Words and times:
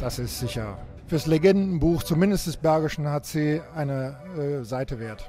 das 0.00 0.18
ist 0.18 0.40
sicher 0.40 0.78
fürs 1.10 1.26
Legendenbuch, 1.26 2.04
zumindest 2.04 2.46
des 2.46 2.56
Bergischen 2.56 3.08
HC, 3.10 3.62
eine 3.74 4.16
äh, 4.38 4.64
Seite 4.64 5.00
wert. 5.00 5.28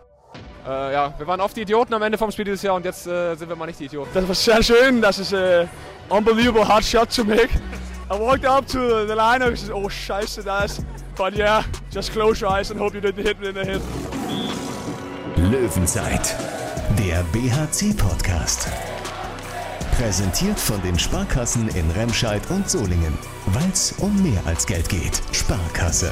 Äh, 0.66 0.94
ja, 0.94 1.14
wir 1.18 1.26
waren 1.26 1.42
oft 1.42 1.58
die 1.58 1.62
Idioten 1.62 1.94
am 1.96 2.04
Ende 2.04 2.20
vom 2.20 2.30
Spiel 2.30 2.46
dieses 2.46 2.62
Jahr 2.62 2.76
und 2.76 2.86
jetzt 2.86 3.08
äh, 3.08 3.36
sind 3.36 3.50
wir 3.50 3.56
mal 3.56 3.66
nicht 3.66 3.80
die 3.80 3.86
Idioten. 3.86 4.12
Das 4.14 4.28
war 4.28 4.36
sehr 4.36 4.62
schön. 4.62 5.02
Das 5.02 5.18
ist 5.18 5.34
ein 5.34 5.68
uh, 6.10 6.16
unbelievable 6.16 6.68
hard 6.68 6.84
shot 6.84 7.14
to 7.16 7.24
make. 7.24 7.50
I 8.12 8.20
walked 8.20 8.46
up 8.46 8.68
to 8.68 9.08
the 9.08 9.14
line 9.14 9.42
and 9.42 9.54
I 9.54 9.56
said, 9.56 9.72
oh 9.74 9.90
scheiße, 9.90 10.44
das. 10.44 10.86
But 11.18 11.36
yeah, 11.36 11.64
just 11.92 12.12
close 12.12 12.46
your 12.46 12.52
eyes 12.52 12.70
and 12.70 12.80
hope 12.80 12.94
you 12.94 13.02
didn't 13.02 13.26
hit 13.26 13.40
me 13.40 13.50
in 13.50 13.56
the 13.56 13.66
head. 13.66 13.82
Löwenzeit, 15.36 16.36
der 17.00 17.24
BHC-Podcast. 17.34 18.70
Präsentiert 20.02 20.60
von 20.60 20.82
den 20.82 20.98
Sparkassen 20.98 21.68
in 21.70 21.88
Remscheid 21.92 22.42
und 22.50 22.68
Solingen. 22.68 23.14
Weil 23.46 23.70
es 23.72 23.92
um 24.00 24.24
mehr 24.24 24.44
als 24.48 24.66
Geld 24.66 24.90
geht. 24.90 25.22
Sparkasse. 25.32 26.12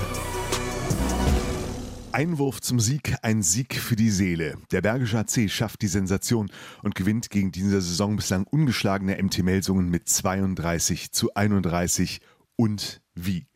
Einwurf 2.11 2.61
zum 2.61 2.79
Sieg, 2.79 3.15
ein 3.23 3.41
Sieg 3.41 3.73
für 3.73 3.95
die 3.95 4.11
Seele. 4.11 4.57
Der 4.71 4.81
Bergische 4.81 5.17
AC 5.17 5.49
schafft 5.49 5.81
die 5.81 5.87
Sensation 5.87 6.51
und 6.83 6.93
gewinnt 6.93 7.31
gegen 7.31 7.51
diese 7.51 7.81
Saison 7.81 8.15
bislang 8.15 8.43
ungeschlagene 8.43 9.17
MT 9.23 9.39
Melsungen 9.39 9.89
mit 9.89 10.07
32 10.07 11.11
zu 11.11 11.33
31 11.33 12.21
und 12.55 13.01
wie. 13.25 13.47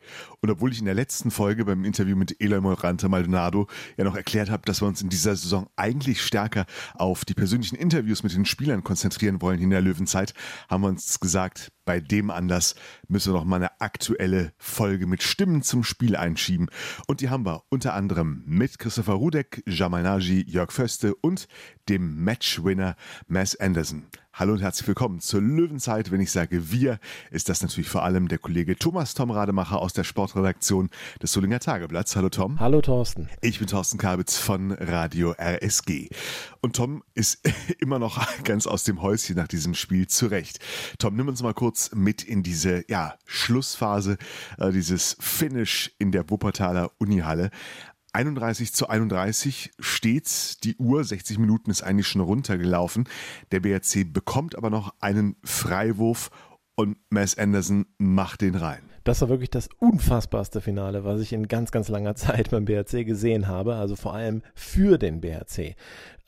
Und 0.41 0.49
obwohl 0.49 0.71
ich 0.71 0.79
in 0.79 0.85
der 0.85 0.93
letzten 0.93 1.31
Folge 1.31 1.65
beim 1.65 1.85
Interview 1.85 2.15
mit 2.15 2.39
Eloy 2.41 2.61
Morante 2.61 3.09
Maldonado 3.09 3.67
ja 3.97 4.03
noch 4.03 4.15
erklärt 4.15 4.49
habe, 4.49 4.63
dass 4.65 4.81
wir 4.81 4.87
uns 4.87 5.01
in 5.01 5.09
dieser 5.09 5.35
Saison 5.35 5.69
eigentlich 5.75 6.21
stärker 6.21 6.65
auf 6.95 7.25
die 7.25 7.33
persönlichen 7.33 7.75
Interviews 7.75 8.23
mit 8.23 8.33
den 8.33 8.45
Spielern 8.45 8.83
konzentrieren 8.83 9.41
wollen 9.41 9.59
in 9.59 9.69
der 9.69 9.81
Löwenzeit, 9.81 10.33
haben 10.69 10.83
wir 10.83 10.89
uns 10.89 11.19
gesagt, 11.19 11.71
bei 11.85 11.99
dem 11.99 12.31
Anlass 12.31 12.75
müssen 13.07 13.33
wir 13.33 13.39
noch 13.39 13.45
mal 13.45 13.57
eine 13.57 13.81
aktuelle 13.81 14.53
Folge 14.57 15.07
mit 15.07 15.23
Stimmen 15.23 15.61
zum 15.61 15.83
Spiel 15.83 16.15
einschieben. 16.15 16.69
Und 17.07 17.21
die 17.21 17.29
haben 17.29 17.45
wir 17.45 17.63
unter 17.69 17.93
anderem 17.93 18.43
mit 18.45 18.79
Christopher 18.79 19.13
Rudek, 19.13 19.63
Jamal 19.65 20.03
Naji, 20.03 20.45
Jörg 20.47 20.71
Föste 20.71 21.15
und 21.15 21.47
dem 21.89 22.23
Matchwinner 22.23 22.95
Mass 23.27 23.55
Anderson. 23.55 24.05
Hallo 24.35 24.53
und 24.53 24.63
herzlich 24.63 24.87
willkommen 24.87 25.19
zur 25.19 25.41
Löwenzeit. 25.43 26.09
Wenn 26.09 26.19
ich 26.19 26.31
sage 26.31 26.71
wir, 26.71 26.97
ist 27.29 27.49
das 27.49 27.61
natürlich 27.61 27.87
vor 27.87 28.01
allem 28.01 28.27
der 28.27 28.39
Kollege 28.39 28.75
Thomas 28.75 29.13
Tom 29.13 29.29
Rademacher 29.29 29.79
aus 29.79 29.93
der 29.93 30.03
Sportredaktion 30.03 30.89
des 31.21 31.33
Solinger 31.33 31.59
Tageblatts. 31.59 32.15
Hallo 32.15 32.29
Tom. 32.29 32.59
Hallo 32.59 32.81
Thorsten. 32.81 33.29
Ich 33.41 33.59
bin 33.59 33.67
Thorsten 33.67 33.99
Kabitz 33.99 34.39
von 34.39 34.71
Radio 34.71 35.35
RSG. 35.39 36.09
Und 36.61 36.75
Tom 36.75 37.03
ist 37.13 37.47
immer 37.79 37.99
noch 37.99 38.25
ganz 38.43 38.65
aus 38.65 38.83
dem 38.83 39.03
Häuschen 39.03 39.35
nach 39.35 39.47
diesem 39.47 39.75
Spiel 39.75 40.07
zurecht. 40.07 40.57
Tom, 40.97 41.15
nimm 41.15 41.27
uns 41.27 41.43
mal 41.43 41.53
kurz 41.53 41.91
mit 41.93 42.23
in 42.23 42.41
diese 42.41 42.85
ja, 42.89 43.13
Schlussphase, 43.27 44.17
äh, 44.57 44.71
dieses 44.71 45.15
Finish 45.19 45.91
in 45.99 46.11
der 46.11 46.27
Wuppertaler 46.31 46.89
Unihalle. 46.97 47.51
31 48.13 48.73
zu 48.73 48.87
31 48.87 49.71
steht's. 49.79 50.57
Die 50.57 50.75
Uhr, 50.77 51.03
60 51.03 51.39
Minuten 51.39 51.71
ist 51.71 51.81
eigentlich 51.81 52.07
schon 52.07 52.21
runtergelaufen. 52.21 53.09
Der 53.51 53.59
BRC 53.59 54.11
bekommt 54.11 54.55
aber 54.55 54.69
noch 54.69 54.93
einen 54.99 55.35
Freiwurf 55.43 56.29
und 56.75 56.97
Mass 57.09 57.37
Anderson 57.37 57.85
macht 57.97 58.41
den 58.41 58.55
rein. 58.55 58.92
Das 59.03 59.21
war 59.21 59.29
wirklich 59.29 59.49
das 59.49 59.69
unfassbarste 59.79 60.61
Finale, 60.61 61.03
was 61.03 61.21
ich 61.21 61.33
in 61.33 61.47
ganz, 61.47 61.71
ganz 61.71 61.89
langer 61.89 62.15
Zeit 62.15 62.51
beim 62.51 62.65
BRC 62.65 63.05
gesehen 63.05 63.47
habe. 63.47 63.75
Also 63.75 63.95
vor 63.95 64.13
allem 64.13 64.41
für 64.53 64.97
den 64.97 65.21
BRC. 65.21 65.75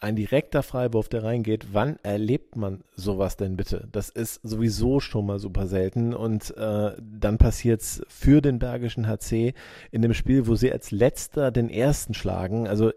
Ein 0.02 0.18
direkter 0.18 0.62
Freiwurf, 0.62 1.08
der 1.08 1.24
reingeht. 1.24 1.68
Wann 1.72 1.96
erlebt 2.04 2.58
man 2.58 2.82
sowas 2.96 3.38
denn 3.38 3.56
bitte? 3.56 3.88
Das 3.94 4.10
ist 4.10 4.42
sowieso 4.44 5.00
schon 5.00 5.26
mal 5.26 5.40
super 5.40 5.68
selten. 5.68 6.14
Und 6.14 6.56
äh, 6.58 6.92
dann 7.00 7.38
passiert 7.38 7.82
es 7.82 8.04
für 8.10 8.42
den 8.42 8.60
Bergischen 8.60 9.08
HC 9.08 9.54
in 9.92 10.02
dem 10.02 10.14
Spiel, 10.14 10.48
wo 10.48 10.56
sie 10.56 10.72
als 10.72 10.92
letzter 10.92 11.50
den 11.50 11.70
ersten 11.70 12.14
schlagen. 12.14 12.68
Also 12.68 12.92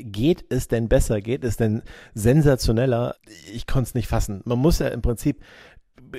geht 0.00 0.46
es 0.48 0.68
denn 0.68 0.88
besser? 0.88 1.20
Geht 1.20 1.44
es 1.44 1.58
denn 1.58 1.82
sensationeller? 2.14 3.16
Ich 3.52 3.66
konnte 3.66 3.88
es 3.88 3.94
nicht 3.94 4.08
fassen. 4.08 4.40
Man 4.44 4.58
muss 4.58 4.78
ja 4.78 4.88
im 4.88 5.02
Prinzip 5.02 5.42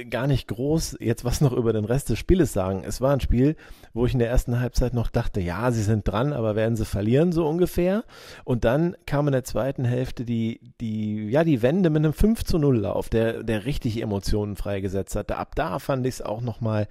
gar 0.09 0.27
nicht 0.27 0.47
groß 0.47 0.97
jetzt 0.99 1.25
was 1.25 1.41
noch 1.41 1.53
über 1.53 1.73
den 1.73 1.85
Rest 1.85 2.09
des 2.09 2.19
Spieles 2.19 2.53
sagen. 2.53 2.83
Es 2.85 3.01
war 3.01 3.13
ein 3.13 3.19
Spiel, 3.19 3.55
wo 3.93 4.05
ich 4.05 4.13
in 4.13 4.19
der 4.19 4.29
ersten 4.29 4.59
Halbzeit 4.59 4.93
noch 4.93 5.09
dachte, 5.09 5.39
ja, 5.41 5.71
sie 5.71 5.83
sind 5.83 6.07
dran, 6.07 6.33
aber 6.33 6.55
werden 6.55 6.75
sie 6.75 6.85
verlieren, 6.85 7.31
so 7.31 7.47
ungefähr. 7.47 8.03
Und 8.43 8.65
dann 8.65 8.95
kam 9.05 9.27
in 9.27 9.33
der 9.33 9.43
zweiten 9.43 9.85
Hälfte 9.85 10.25
die, 10.25 10.59
die, 10.81 11.29
ja, 11.29 11.43
die 11.43 11.61
Wende 11.61 11.89
mit 11.89 12.03
einem 12.03 12.13
5 12.13 12.43
zu 12.43 12.57
0 12.57 12.79
Lauf, 12.79 13.09
der, 13.09 13.43
der 13.43 13.65
richtig 13.65 14.01
Emotionen 14.01 14.55
freigesetzt 14.55 15.15
hatte. 15.15 15.37
Ab 15.37 15.55
da 15.55 15.79
fand 15.79 16.05
ich 16.05 16.15
es 16.15 16.21
auch 16.21 16.41
nochmal 16.41 16.87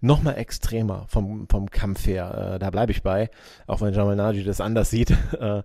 noch 0.00 0.22
mal 0.22 0.32
extremer 0.32 1.04
vom, 1.08 1.46
vom 1.48 1.70
Kampf 1.70 2.06
her. 2.06 2.54
Äh, 2.54 2.58
da 2.58 2.70
bleibe 2.70 2.92
ich 2.92 3.02
bei, 3.02 3.30
auch 3.66 3.80
wenn 3.80 3.92
Jamal 3.92 4.16
Naji 4.16 4.44
das 4.44 4.60
anders 4.60 4.90
sieht. 4.90 5.12
Äh, 5.42 5.62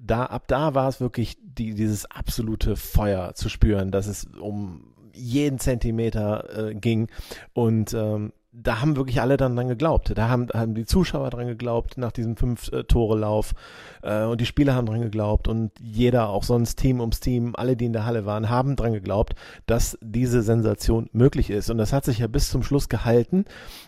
da, 0.00 0.26
ab 0.26 0.44
da 0.46 0.74
war 0.74 0.88
es 0.88 1.00
wirklich 1.00 1.36
die, 1.42 1.74
dieses 1.74 2.10
absolute 2.10 2.76
Feuer 2.76 3.34
zu 3.34 3.48
spüren, 3.48 3.90
dass 3.90 4.06
es 4.06 4.26
um 4.40 4.94
jeden 5.18 5.58
Zentimeter 5.58 6.68
äh, 6.70 6.74
ging. 6.74 7.08
Und 7.52 7.92
ähm, 7.94 8.32
da 8.60 8.80
haben 8.80 8.96
wirklich 8.96 9.20
alle 9.20 9.36
dann 9.36 9.54
dran 9.54 9.68
geglaubt. 9.68 10.12
Da 10.16 10.28
haben, 10.28 10.48
haben 10.52 10.74
die 10.74 10.84
Zuschauer 10.84 11.30
dran 11.30 11.46
geglaubt 11.46 11.98
nach 11.98 12.12
diesem 12.12 12.36
Fünf-Tore-Lauf 12.36 13.54
äh, 14.02 14.24
und 14.24 14.40
die 14.40 14.46
Spieler 14.46 14.74
haben 14.74 14.86
dran 14.86 15.02
geglaubt 15.02 15.48
und 15.48 15.70
jeder, 15.80 16.30
auch 16.30 16.42
sonst 16.42 16.76
Team 16.76 17.00
ums 17.00 17.20
Team, 17.20 17.54
alle, 17.56 17.76
die 17.76 17.84
in 17.84 17.92
der 17.92 18.06
Halle 18.06 18.26
waren, 18.26 18.48
haben 18.48 18.74
dran 18.74 18.92
geglaubt, 18.92 19.34
dass 19.66 19.98
diese 20.00 20.42
Sensation 20.42 21.08
möglich 21.12 21.50
ist. 21.50 21.70
Und 21.70 21.78
das 21.78 21.92
hat 21.92 22.04
sich 22.04 22.18
ja 22.18 22.26
bis 22.26 22.50
zum 22.50 22.62
Schluss 22.62 22.88
gehalten. 22.88 23.44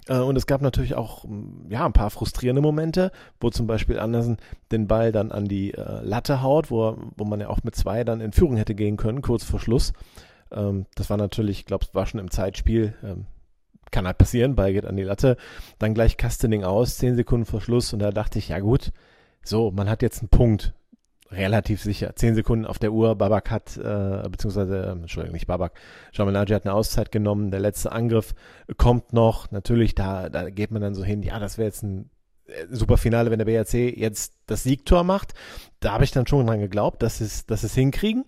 Äh, 0.08 0.18
und 0.18 0.36
es 0.36 0.46
gab 0.46 0.60
natürlich 0.60 0.94
auch 0.94 1.24
ja 1.68 1.86
ein 1.86 1.92
paar 1.92 2.10
frustrierende 2.10 2.62
Momente, 2.62 3.12
wo 3.40 3.50
zum 3.50 3.66
Beispiel 3.66 3.98
Andersen 3.98 4.36
den 4.70 4.86
Ball 4.86 5.10
dann 5.10 5.32
an 5.32 5.46
die 5.46 5.74
äh, 5.74 6.02
Latte 6.02 6.42
haut, 6.42 6.70
wo, 6.70 6.96
wo 7.16 7.24
man 7.24 7.40
ja 7.40 7.48
auch 7.48 7.64
mit 7.64 7.74
zwei 7.74 8.04
dann 8.04 8.20
in 8.20 8.32
Führung 8.32 8.56
hätte 8.56 8.74
gehen 8.74 8.96
können, 8.96 9.22
kurz 9.22 9.42
vor 9.42 9.58
Schluss. 9.58 9.92
Ähm, 10.52 10.86
das 10.94 11.10
war 11.10 11.16
natürlich, 11.16 11.60
ich 11.60 11.66
glaube, 11.66 11.86
war 11.92 12.06
schon 12.06 12.20
im 12.20 12.30
Zeitspiel. 12.30 12.94
Ähm, 13.02 13.26
kann 13.90 14.06
halt 14.06 14.18
passieren, 14.18 14.54
Ball 14.54 14.72
geht 14.72 14.86
an 14.86 14.96
die 14.96 15.02
Latte. 15.02 15.36
Dann 15.78 15.94
gleich 15.94 16.16
Castening 16.16 16.64
aus, 16.64 16.98
zehn 16.98 17.16
Sekunden 17.16 17.46
vor 17.46 17.60
Schluss. 17.60 17.92
Und 17.92 17.98
da 18.00 18.10
dachte 18.10 18.38
ich, 18.38 18.48
ja 18.48 18.60
gut, 18.60 18.92
so, 19.42 19.70
man 19.70 19.88
hat 19.88 20.02
jetzt 20.02 20.20
einen 20.20 20.28
Punkt. 20.28 20.74
Relativ 21.32 21.80
sicher. 21.80 22.16
Zehn 22.16 22.34
Sekunden 22.34 22.66
auf 22.66 22.80
der 22.80 22.92
Uhr. 22.92 23.14
Babak 23.14 23.52
hat, 23.52 23.76
äh, 23.76 24.28
beziehungsweise, 24.28 24.84
äh, 24.84 24.90
Entschuldigung, 24.90 25.34
nicht 25.34 25.46
Babak. 25.46 25.78
Jamalagi 26.12 26.52
hat 26.52 26.66
eine 26.66 26.74
Auszeit 26.74 27.12
genommen. 27.12 27.52
Der 27.52 27.60
letzte 27.60 27.92
Angriff 27.92 28.34
kommt 28.78 29.12
noch. 29.12 29.50
Natürlich, 29.52 29.94
da, 29.94 30.28
da 30.28 30.50
geht 30.50 30.72
man 30.72 30.82
dann 30.82 30.94
so 30.94 31.04
hin, 31.04 31.22
ja, 31.22 31.38
das 31.38 31.56
wäre 31.56 31.68
jetzt 31.68 31.84
ein 31.84 32.10
äh, 32.46 32.66
super 32.70 32.96
Finale, 32.96 33.30
wenn 33.30 33.38
der 33.38 33.44
BRC 33.44 33.96
jetzt 33.96 34.34
das 34.46 34.64
Siegtor 34.64 35.04
macht. 35.04 35.34
Da 35.78 35.92
habe 35.92 36.02
ich 36.02 36.10
dann 36.10 36.26
schon 36.26 36.46
dran 36.46 36.58
geglaubt, 36.58 37.00
dass 37.00 37.20
es, 37.20 37.46
dass 37.46 37.62
es 37.62 37.74
hinkriegen. 37.74 38.24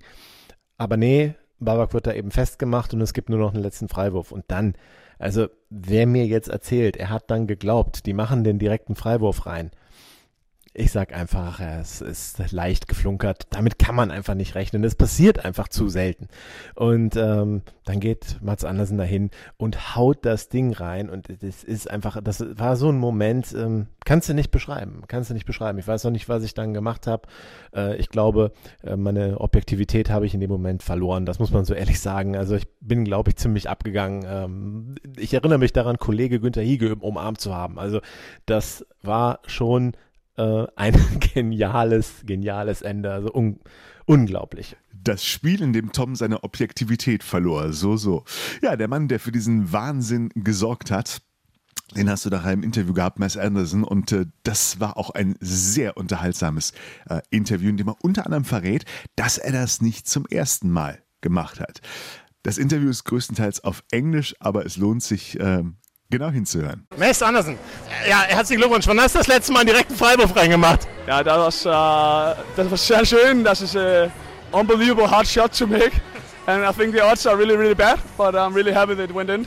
Aber 0.78 0.96
nee, 0.96 1.34
Babak 1.64 1.94
wird 1.94 2.06
da 2.06 2.12
eben 2.12 2.30
festgemacht 2.30 2.94
und 2.94 3.00
es 3.00 3.12
gibt 3.12 3.28
nur 3.28 3.38
noch 3.38 3.54
einen 3.54 3.62
letzten 3.62 3.88
Freiwurf. 3.88 4.32
Und 4.32 4.44
dann, 4.48 4.74
also 5.18 5.48
wer 5.70 6.06
mir 6.06 6.26
jetzt 6.26 6.48
erzählt, 6.48 6.96
er 6.96 7.10
hat 7.10 7.30
dann 7.30 7.46
geglaubt, 7.46 8.06
die 8.06 8.14
machen 8.14 8.44
den 8.44 8.58
direkten 8.58 8.94
Freiwurf 8.94 9.46
rein, 9.46 9.70
ich 10.74 10.90
sag 10.90 11.12
einfach, 11.12 11.60
es 11.60 12.00
ist 12.00 12.50
leicht 12.50 12.88
geflunkert. 12.88 13.46
Damit 13.50 13.78
kann 13.78 13.94
man 13.94 14.10
einfach 14.10 14.34
nicht 14.34 14.54
rechnen. 14.54 14.82
Es 14.84 14.94
passiert 14.94 15.44
einfach 15.44 15.68
zu 15.68 15.90
selten. 15.90 16.28
Und 16.74 17.14
ähm, 17.16 17.60
dann 17.84 18.00
geht 18.00 18.38
Mats 18.40 18.64
Andersen 18.64 18.96
dahin 18.96 19.30
und 19.58 19.96
haut 19.96 20.24
das 20.24 20.48
Ding 20.48 20.72
rein. 20.72 21.10
Und 21.10 21.28
das 21.42 21.62
ist 21.62 21.90
einfach, 21.90 22.22
das 22.22 22.42
war 22.56 22.76
so 22.76 22.88
ein 22.88 22.96
Moment, 22.96 23.54
ähm, 23.54 23.88
kannst 24.06 24.30
du 24.30 24.34
nicht 24.34 24.50
beschreiben. 24.50 25.02
Kannst 25.08 25.28
du 25.28 25.34
nicht 25.34 25.44
beschreiben. 25.44 25.78
Ich 25.78 25.86
weiß 25.86 26.04
noch 26.04 26.10
nicht, 26.10 26.30
was 26.30 26.42
ich 26.42 26.54
dann 26.54 26.72
gemacht 26.72 27.06
habe. 27.06 27.28
Äh, 27.76 27.96
ich 27.96 28.08
glaube, 28.08 28.52
äh, 28.82 28.96
meine 28.96 29.40
Objektivität 29.40 30.08
habe 30.08 30.24
ich 30.24 30.32
in 30.32 30.40
dem 30.40 30.50
Moment 30.50 30.82
verloren. 30.82 31.26
Das 31.26 31.38
muss 31.38 31.50
man 31.50 31.66
so 31.66 31.74
ehrlich 31.74 32.00
sagen. 32.00 32.34
Also 32.34 32.54
ich 32.54 32.66
bin, 32.80 33.04
glaube 33.04 33.28
ich, 33.30 33.36
ziemlich 33.36 33.68
abgegangen. 33.68 34.24
Ähm, 34.26 34.94
ich 35.18 35.34
erinnere 35.34 35.58
mich 35.58 35.74
daran, 35.74 35.98
Kollege 35.98 36.40
Günther 36.40 36.62
Hiege 36.62 36.96
umarmt 36.96 37.42
zu 37.42 37.54
haben. 37.54 37.78
Also 37.78 38.00
das 38.46 38.86
war 39.02 39.40
schon 39.46 39.92
äh, 40.36 40.66
ein 40.76 40.94
geniales, 41.34 42.22
geniales 42.24 42.82
Ende. 42.82 43.12
Also 43.12 43.32
un 43.32 43.60
unglaublich. 44.04 44.76
Das 44.92 45.24
Spiel, 45.24 45.62
in 45.62 45.72
dem 45.72 45.92
Tom 45.92 46.14
seine 46.14 46.44
Objektivität 46.44 47.22
verlor. 47.22 47.72
So, 47.72 47.96
so. 47.96 48.24
Ja, 48.62 48.76
der 48.76 48.88
Mann, 48.88 49.08
der 49.08 49.20
für 49.20 49.32
diesen 49.32 49.72
Wahnsinn 49.72 50.30
gesorgt 50.34 50.90
hat, 50.90 51.22
den 51.96 52.08
hast 52.08 52.24
du 52.24 52.30
daheim 52.30 52.60
im 52.60 52.64
Interview 52.64 52.94
gehabt, 52.94 53.18
Mass 53.18 53.36
Anderson, 53.36 53.84
und 53.84 54.12
äh, 54.12 54.26
das 54.44 54.80
war 54.80 54.96
auch 54.96 55.10
ein 55.10 55.36
sehr 55.40 55.96
unterhaltsames 55.96 56.72
äh, 57.08 57.20
Interview, 57.30 57.68
in 57.68 57.76
dem 57.76 57.88
er 57.88 57.96
unter 58.02 58.24
anderem 58.24 58.44
verrät, 58.44 58.84
dass 59.16 59.38
er 59.38 59.52
das 59.52 59.82
nicht 59.82 60.08
zum 60.08 60.26
ersten 60.26 60.70
Mal 60.70 61.02
gemacht 61.20 61.60
hat. 61.60 61.80
Das 62.42 62.58
Interview 62.58 62.88
ist 62.88 63.04
größtenteils 63.04 63.62
auf 63.62 63.84
Englisch, 63.90 64.34
aber 64.40 64.64
es 64.66 64.76
lohnt 64.76 65.02
sich, 65.02 65.38
ähm, 65.38 65.76
genau 66.12 66.30
hinzuhören. 66.30 66.86
Mess 66.96 67.22
Andersen, 67.22 67.58
ja, 68.08 68.22
herzlichen 68.28 68.60
Glückwunsch. 68.60 68.86
Wann 68.86 69.00
hast 69.00 69.14
du 69.14 69.18
das 69.18 69.26
letzte 69.26 69.52
Mal 69.52 69.60
einen 69.60 69.68
direkten 69.68 69.96
Freiwurf 69.96 70.36
reingemacht? 70.36 70.86
Ja, 71.06 71.24
das 71.24 71.64
war, 71.64 72.32
uh, 72.32 72.42
das 72.54 72.70
war 72.70 72.78
sehr 72.78 73.04
schön. 73.04 73.42
Das 73.42 73.60
ist 73.62 73.76
ein 73.76 74.12
unbelievable 74.52 75.10
hard 75.10 75.26
shot 75.26 75.58
to 75.58 75.66
make. 75.66 75.92
And 76.46 76.64
I 76.64 76.72
think 76.72 76.92
the 76.92 77.00
odds 77.00 77.26
are 77.26 77.36
really, 77.36 77.56
really 77.56 77.74
bad, 77.74 77.98
but 78.16 78.34
I'm 78.34 78.54
really 78.54 78.72
happy 78.72 78.94
that 78.94 79.10
it 79.10 79.14
went 79.14 79.30
in. 79.30 79.46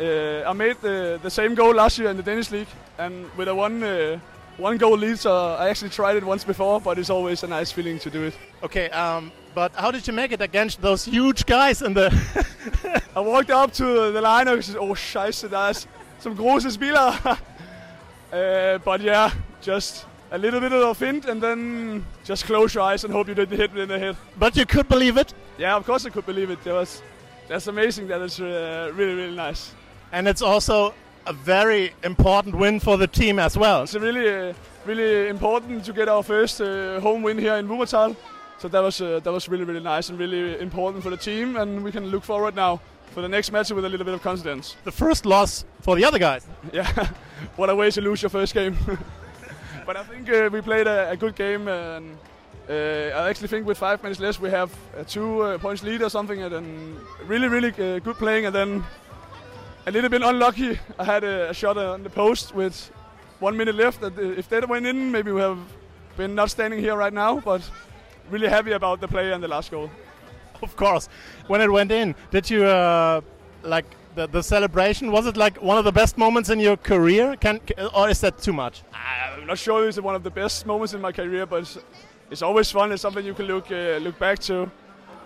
Uh, 0.00 0.48
I 0.48 0.52
made 0.52 0.76
the, 0.82 1.18
the 1.22 1.30
same 1.30 1.54
goal 1.54 1.74
last 1.74 1.98
year 1.98 2.10
in 2.10 2.16
the 2.16 2.22
Danish 2.22 2.50
league, 2.50 2.68
and 2.98 3.26
with 3.36 3.48
a 3.48 3.54
one 3.54 3.82
uh, 3.82 4.18
one 4.58 4.76
goal 4.76 4.98
lead, 4.98 5.18
so 5.18 5.30
I 5.58 5.68
actually 5.70 5.90
tried 5.90 6.16
it 6.16 6.24
once 6.24 6.44
before, 6.44 6.80
but 6.80 6.98
it's 6.98 7.10
always 7.10 7.42
a 7.42 7.46
nice 7.46 7.72
feeling 7.72 7.98
to 8.00 8.10
do 8.10 8.24
it. 8.24 8.34
Okay, 8.62 8.90
um, 8.90 9.32
but 9.54 9.72
how 9.74 9.90
did 9.90 10.06
you 10.06 10.12
make 10.12 10.32
it 10.32 10.40
against 10.42 10.82
those 10.82 11.04
huge 11.04 11.46
guys 11.46 11.80
in 11.80 11.94
the? 11.94 12.10
I 13.16 13.20
walked 13.20 13.50
up 13.50 13.72
to 13.74 14.12
the 14.12 14.20
line 14.20 14.48
and 14.48 14.64
said, 14.64 14.76
"Oh, 14.76 14.94
scheiße, 14.94 15.44
er 15.44 15.74
some 16.22 16.36
große 16.36 16.70
spillere." 16.70 17.12
uh, 18.32 18.78
but 18.84 19.00
yeah, 19.00 19.30
just 19.60 20.06
a 20.30 20.38
little 20.38 20.60
bit 20.60 20.72
of 20.72 20.88
a 20.88 20.94
fint, 20.94 21.26
and 21.26 21.42
then 21.42 22.04
just 22.24 22.46
close 22.46 22.74
your 22.74 22.84
eyes 22.84 23.04
and 23.04 23.12
hope 23.12 23.28
you 23.28 23.34
didn't 23.34 23.58
hit 23.58 23.74
me 23.74 23.82
in 23.82 23.88
the 23.88 23.98
head. 23.98 24.16
But 24.38 24.56
you 24.56 24.64
could 24.66 24.88
believe 24.88 25.20
it. 25.20 25.34
Yeah, 25.58 25.76
of 25.76 25.84
course 25.84 26.06
I 26.06 26.10
could 26.10 26.26
believe 26.26 26.50
it. 26.50 26.64
That 26.64 26.74
was 26.74 27.02
that's 27.48 27.66
amazing. 27.66 28.08
That 28.08 28.22
is 28.22 28.40
uh, 28.40 28.90
really 28.94 29.14
really 29.14 29.36
nice. 29.36 29.74
And 30.12 30.28
it's 30.28 30.42
also 30.42 30.94
a 31.26 31.32
very 31.32 31.92
important 32.02 32.54
win 32.54 32.80
for 32.80 32.96
the 32.96 33.06
team 33.06 33.38
as 33.38 33.56
well. 33.56 33.82
It's 33.82 33.94
really 33.94 34.28
uh, 34.28 34.54
really 34.86 35.28
important 35.28 35.84
to 35.84 35.92
get 35.92 36.08
our 36.08 36.22
first 36.22 36.60
uh, 36.60 37.00
home 37.00 37.22
win 37.22 37.38
here 37.38 37.54
in 37.54 37.68
Wuppertal. 37.68 38.16
So 38.58 38.68
that 38.68 38.82
was 38.82 39.00
uh, 39.00 39.20
that 39.20 39.32
was 39.32 39.48
really 39.48 39.64
really 39.64 39.84
nice 39.84 40.08
and 40.08 40.18
really 40.18 40.60
important 40.60 41.02
for 41.02 41.10
the 41.10 41.16
team, 41.16 41.56
and 41.56 41.82
we 41.84 41.92
can 41.92 42.06
look 42.06 42.24
forward 42.24 42.54
now 42.54 42.80
for 43.12 43.20
the 43.20 43.28
next 43.28 43.52
match 43.52 43.70
with 43.70 43.84
a 43.84 43.88
little 43.88 44.04
bit 44.04 44.14
of 44.14 44.22
confidence. 44.22 44.76
The 44.84 44.92
first 44.92 45.26
loss 45.26 45.64
for 45.80 45.96
the 45.96 46.04
other 46.04 46.18
guys. 46.18 46.46
Yeah, 46.72 47.08
what 47.56 47.70
a 47.70 47.76
way 47.76 47.90
to 47.90 48.00
lose 48.00 48.22
your 48.22 48.30
first 48.30 48.54
game. 48.54 48.76
but 49.86 49.96
I 49.96 50.02
think 50.04 50.28
uh, 50.30 50.48
we 50.52 50.60
played 50.60 50.86
a, 50.86 51.10
a, 51.10 51.16
good 51.16 51.34
game, 51.34 51.68
and 51.68 52.16
uh, 52.68 52.72
I 52.72 53.28
actually 53.28 53.48
think 53.48 53.66
with 53.66 53.78
five 53.78 54.02
minutes 54.02 54.20
less 54.20 54.40
we 54.40 54.50
have 54.50 54.70
a 54.96 55.04
two 55.04 55.42
uh, 55.42 55.58
points 55.58 55.82
lead 55.82 56.02
or 56.02 56.08
something, 56.08 56.42
and 56.42 56.52
then 56.52 56.96
really 57.26 57.48
really 57.48 57.70
uh, 57.70 57.98
good 57.98 58.16
playing, 58.16 58.46
and 58.46 58.54
then 58.54 58.84
a 59.86 59.90
little 59.90 60.10
bit 60.10 60.22
unlucky. 60.22 60.78
I 60.98 61.04
had 61.04 61.24
a, 61.24 61.50
a 61.50 61.54
shot 61.54 61.76
on 61.76 62.02
the 62.02 62.10
post 62.10 62.54
with 62.54 62.90
one 63.40 63.56
minute 63.56 63.74
left. 63.74 64.00
That 64.00 64.18
uh, 64.18 64.38
if 64.38 64.48
that 64.48 64.68
went 64.68 64.86
in, 64.86 65.10
maybe 65.10 65.32
we 65.32 65.40
have 65.40 65.58
been 66.16 66.34
not 66.34 66.50
standing 66.50 66.80
here 66.80 66.96
right 66.96 67.12
now, 67.12 67.40
but 67.40 67.62
really 68.30 68.48
happy 68.48 68.72
about 68.72 69.00
the 69.00 69.08
play 69.08 69.32
and 69.32 69.42
the 69.42 69.48
last 69.48 69.70
goal. 69.70 69.90
Of 70.68 70.76
course. 70.76 71.08
When 71.48 71.60
it 71.60 71.70
went 71.70 71.90
in, 71.90 72.14
did 72.30 72.48
you 72.48 72.64
uh, 72.64 73.20
like 73.62 73.84
the, 74.14 74.26
the 74.28 74.42
celebration? 74.42 75.10
Was 75.10 75.26
it 75.26 75.36
like 75.36 75.60
one 75.60 75.76
of 75.78 75.84
the 75.84 75.92
best 75.92 76.16
moments 76.16 76.50
in 76.50 76.60
your 76.60 76.76
career? 76.76 77.36
Can 77.36 77.60
or 77.94 78.08
is 78.08 78.20
that 78.20 78.38
too 78.38 78.52
much? 78.52 78.82
I'm 78.94 79.46
not 79.46 79.58
sure 79.58 79.88
it's 79.88 80.00
one 80.00 80.14
of 80.14 80.22
the 80.22 80.30
best 80.30 80.66
moments 80.66 80.94
in 80.94 81.00
my 81.00 81.12
career, 81.12 81.46
but 81.46 81.62
it's, 81.62 81.78
it's 82.30 82.42
always 82.42 82.70
fun. 82.70 82.92
It's 82.92 83.02
something 83.02 83.24
you 83.24 83.34
can 83.34 83.46
look 83.46 83.70
uh, 83.70 83.98
look 84.00 84.18
back 84.18 84.38
to. 84.40 84.70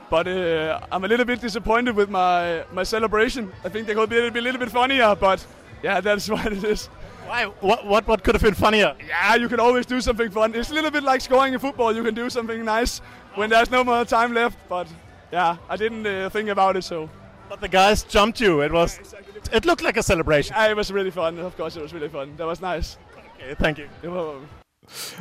But 0.08 0.28
uh, 0.28 0.80
I'm 0.92 1.04
a 1.04 1.08
little 1.08 1.26
bit 1.26 1.40
disappointed 1.40 1.94
with 1.96 2.08
my 2.08 2.64
my 2.72 2.84
celebration. 2.84 3.52
I 3.64 3.68
think 3.68 3.86
they 3.86 3.94
could 3.94 4.08
be 4.08 4.16
a 4.16 4.20
little, 4.20 4.30
be 4.32 4.40
a 4.40 4.42
little 4.42 4.60
bit 4.60 4.70
funnier, 4.70 5.14
but 5.16 5.44
yeah, 5.82 6.00
that's 6.06 6.28
what 6.28 6.46
it 6.52 6.64
is. 6.64 6.88
Why? 7.26 7.46
What, 7.60 7.84
what, 7.84 8.06
what 8.06 8.22
could 8.22 8.36
have 8.36 8.42
been 8.42 8.54
funnier? 8.54 8.94
Yeah, 9.04 9.34
you 9.34 9.48
can 9.48 9.58
always 9.58 9.84
do 9.84 10.00
something 10.00 10.30
fun. 10.30 10.54
It's 10.54 10.70
a 10.70 10.74
little 10.74 10.92
bit 10.92 11.02
like 11.02 11.20
scoring 11.20 11.54
in 11.54 11.58
football. 11.58 11.94
You 11.94 12.04
can 12.04 12.14
do 12.14 12.30
something 12.30 12.64
nice 12.64 13.00
when 13.34 13.50
there's 13.50 13.68
no 13.68 13.82
more 13.82 14.04
time 14.04 14.32
left. 14.32 14.56
But 14.68 14.86
yeah, 15.32 15.56
I 15.68 15.76
didn't 15.76 16.06
uh, 16.06 16.30
think 16.30 16.48
about 16.48 16.76
it 16.76 16.82
so. 16.82 17.08
But 17.48 17.60
the 17.60 17.68
guys 17.68 18.02
jumped 18.02 18.40
you. 18.40 18.60
It 18.60 18.72
was. 18.72 18.98
It 19.52 19.64
looked 19.64 19.82
like 19.82 19.96
a 19.96 20.02
celebration. 20.02 20.54
Yeah, 20.56 20.68
it 20.68 20.76
was 20.76 20.90
really 20.90 21.12
fun. 21.12 21.38
Of 21.38 21.56
course, 21.56 21.76
it 21.76 21.82
was 21.82 21.92
really 21.92 22.08
fun. 22.08 22.34
That 22.36 22.46
was 22.46 22.60
nice. 22.60 22.98
Okay, 23.38 23.54
thank 23.54 23.78
you. 23.78 23.88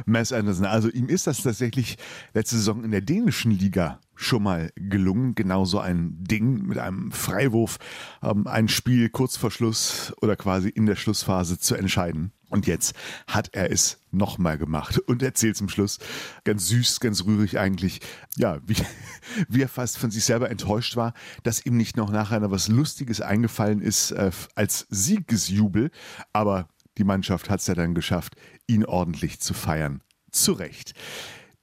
Mass 0.06 0.32
Anderson, 0.32 0.66
also 0.66 0.90
ihm 0.90 1.08
ist 1.08 1.28
das 1.28 1.42
tatsächlich 1.42 1.98
letzte 2.34 2.58
Saison 2.58 2.84
in 2.84 2.92
der 2.92 3.02
dänischen 3.02 3.52
Liga 3.52 4.00
schon 4.16 4.44
mal 4.44 4.72
gelungen. 4.76 5.36
Genauso 5.36 5.80
ein 5.80 6.24
Ding 6.24 6.66
mit 6.66 6.78
einem 6.78 7.12
Freiwurf, 7.12 7.78
ähm, 8.24 8.48
ein 8.48 8.68
Spiel 8.68 9.10
kurz 9.10 9.38
vor 9.38 9.52
Schluss 9.52 10.14
oder 10.22 10.36
quasi 10.36 10.70
in 10.70 10.86
der 10.86 10.96
Schlussphase 10.96 11.60
zu 11.60 11.76
entscheiden. 11.76 12.32
Und 12.50 12.68
jetzt 12.68 12.96
hat 13.28 13.50
er 13.54 13.72
es 13.72 14.00
nochmal 14.12 14.58
gemacht 14.58 15.00
und 15.00 15.22
erzählt 15.22 15.58
zum 15.58 15.68
Schluss 15.68 16.00
ganz 16.44 16.68
süß, 16.68 17.00
ganz 17.00 17.26
rührig 17.26 17.60
eigentlich, 17.60 18.00
ja, 18.38 18.60
wie, 18.66 18.78
wie 19.50 19.62
er 19.62 19.68
fast 19.68 19.98
von 19.98 20.12
sich 20.12 20.24
selber 20.24 20.50
enttäuscht 20.50 20.96
war, 20.96 21.14
dass 21.44 21.66
ihm 21.66 21.76
nicht 21.76 21.98
noch 21.98 22.12
nachher 22.12 22.40
noch 22.40 22.52
was 22.52 22.68
Lustiges 22.68 23.20
eingefallen 23.20 23.82
ist 23.82 24.12
äh, 24.12 24.32
als 24.54 24.88
Siegesjubel. 24.90 25.92
Aber 26.34 26.70
die 26.98 27.04
Mannschaft 27.04 27.50
hat 27.50 27.60
es 27.60 27.68
ja 27.68 27.74
dann 27.74 27.94
geschafft, 27.94 28.36
ihn 28.68 28.86
ordentlich 28.86 29.40
zu 29.40 29.54
feiern. 29.54 30.02
Zu 30.32 30.54
Recht. 30.54 30.94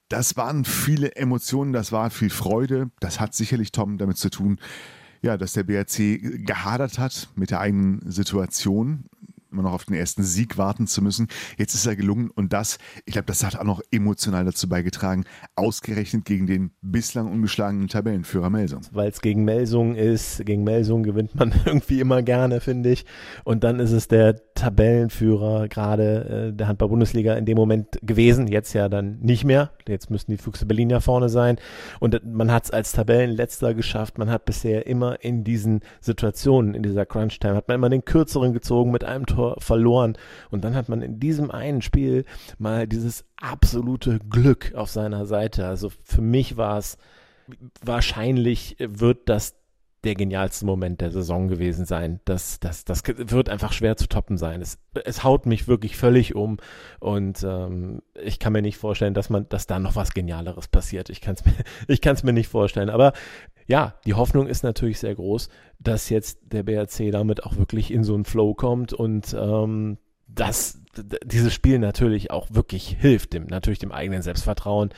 Das 0.09 0.37
waren 0.37 0.65
viele 0.65 1.15
Emotionen, 1.15 1.73
das 1.73 1.91
war 1.91 2.09
viel 2.09 2.29
Freude. 2.29 2.91
Das 2.99 3.19
hat 3.19 3.33
sicherlich 3.33 3.71
Tom 3.71 3.97
damit 3.97 4.17
zu 4.17 4.29
tun, 4.29 4.59
ja, 5.21 5.37
dass 5.37 5.53
der 5.53 5.63
BRC 5.63 6.45
gehadert 6.45 6.99
hat 6.99 7.29
mit 7.35 7.51
der 7.51 7.61
eigenen 7.61 8.11
Situation 8.11 9.05
immer 9.53 9.63
noch 9.63 9.73
auf 9.73 9.85
den 9.85 9.95
ersten 9.95 10.23
Sieg 10.23 10.57
warten 10.57 10.87
zu 10.87 11.01
müssen. 11.01 11.27
Jetzt 11.57 11.73
ist 11.75 11.85
er 11.85 11.95
gelungen 11.95 12.29
und 12.31 12.51
das, 12.53 12.77
ich 13.05 13.13
glaube, 13.13 13.27
das 13.27 13.43
hat 13.43 13.57
auch 13.57 13.63
noch 13.63 13.81
emotional 13.91 14.43
dazu 14.45 14.67
beigetragen, 14.67 15.23
ausgerechnet 15.55 16.25
gegen 16.25 16.47
den 16.47 16.71
bislang 16.81 17.31
ungeschlagenen 17.31 17.87
Tabellenführer 17.87 18.49
Melsung. 18.49 18.81
Weil 18.91 19.09
es 19.09 19.21
gegen 19.21 19.43
Melsung 19.45 19.95
ist, 19.95 20.45
gegen 20.45 20.63
Melsung 20.63 21.03
gewinnt 21.03 21.35
man 21.35 21.53
irgendwie 21.65 21.99
immer 21.99 22.21
gerne, 22.21 22.59
finde 22.59 22.91
ich. 22.91 23.05
Und 23.43 23.63
dann 23.63 23.79
ist 23.79 23.91
es 23.91 24.07
der 24.07 24.53
Tabellenführer 24.53 25.67
gerade 25.67 26.49
äh, 26.49 26.53
der 26.53 26.67
Handball-Bundesliga 26.67 27.35
in 27.35 27.45
dem 27.45 27.57
Moment 27.57 27.99
gewesen, 28.01 28.47
jetzt 28.47 28.73
ja 28.73 28.89
dann 28.89 29.19
nicht 29.19 29.43
mehr. 29.43 29.71
Jetzt 29.87 30.09
müssten 30.09 30.31
die 30.31 30.37
Füchse 30.37 30.65
Berlin 30.65 30.89
ja 30.89 30.99
vorne 30.99 31.29
sein. 31.29 31.57
Und 31.99 32.21
man 32.25 32.51
hat 32.51 32.65
es 32.65 32.71
als 32.71 32.91
Tabellenletzter 32.91 33.73
geschafft. 33.73 34.17
Man 34.17 34.29
hat 34.29 34.45
bisher 34.45 34.87
immer 34.87 35.23
in 35.23 35.43
diesen 35.43 35.81
Situationen, 36.01 36.73
in 36.73 36.83
dieser 36.83 37.05
Crunch-Time, 37.05 37.55
hat 37.55 37.67
man 37.67 37.75
immer 37.75 37.89
den 37.89 38.05
kürzeren 38.05 38.53
gezogen 38.53 38.91
mit 38.91 39.03
einem 39.03 39.25
Tor 39.25 39.42
Tor 39.43 39.55
verloren. 39.59 40.17
Und 40.49 40.63
dann 40.63 40.75
hat 40.75 40.89
man 40.89 41.01
in 41.01 41.19
diesem 41.19 41.51
einen 41.51 41.81
Spiel 41.81 42.25
mal 42.57 42.87
dieses 42.87 43.25
absolute 43.37 44.19
Glück 44.29 44.73
auf 44.75 44.89
seiner 44.89 45.25
Seite. 45.25 45.67
Also 45.67 45.91
für 46.03 46.21
mich 46.21 46.57
war 46.57 46.77
es 46.77 46.97
wahrscheinlich 47.83 48.77
wird 48.79 49.27
das 49.27 49.55
der 50.03 50.15
genialste 50.15 50.65
Moment 50.65 51.01
der 51.01 51.11
Saison 51.11 51.47
gewesen 51.47 51.85
sein. 51.85 52.19
Das, 52.25 52.59
das, 52.59 52.83
das 52.83 53.03
wird 53.05 53.49
einfach 53.49 53.71
schwer 53.71 53.95
zu 53.95 54.07
toppen 54.07 54.37
sein. 54.37 54.61
Es, 54.61 54.77
es 55.05 55.23
haut 55.23 55.45
mich 55.45 55.67
wirklich 55.67 55.95
völlig 55.95 56.35
um 56.35 56.57
und 56.99 57.43
ähm, 57.43 58.01
ich 58.21 58.39
kann 58.39 58.53
mir 58.53 58.61
nicht 58.61 58.77
vorstellen, 58.77 59.13
dass 59.13 59.29
man, 59.29 59.47
dass 59.49 59.67
da 59.67 59.79
noch 59.79 59.95
was 59.95 60.13
Genialeres 60.13 60.67
passiert. 60.67 61.09
Ich 61.09 61.21
kann 61.21 61.35
es 61.35 61.45
mir, 61.45 61.53
ich 61.87 62.01
kann 62.01 62.15
es 62.15 62.23
mir 62.23 62.33
nicht 62.33 62.49
vorstellen. 62.49 62.89
Aber 62.89 63.13
ja, 63.65 63.95
die 64.05 64.13
Hoffnung 64.13 64.47
ist 64.47 64.63
natürlich 64.63 64.99
sehr 64.99 65.15
groß, 65.15 65.49
dass 65.79 66.09
jetzt 66.09 66.39
der 66.43 66.63
BRC 66.63 67.11
damit 67.11 67.43
auch 67.43 67.57
wirklich 67.57 67.91
in 67.91 68.03
so 68.03 68.13
einen 68.13 68.25
Flow 68.25 68.53
kommt 68.53 68.91
und 68.93 69.33
ähm, 69.39 69.97
dass 70.35 70.79
dieses 71.25 71.53
Spiel 71.53 71.79
natürlich 71.79 72.31
auch 72.31 72.47
wirklich 72.51 72.87
hilft, 72.99 73.33
dem, 73.33 73.47
natürlich 73.47 73.79
dem 73.79 73.91
eigenen 73.91 74.21
Selbstvertrauen. 74.21 74.89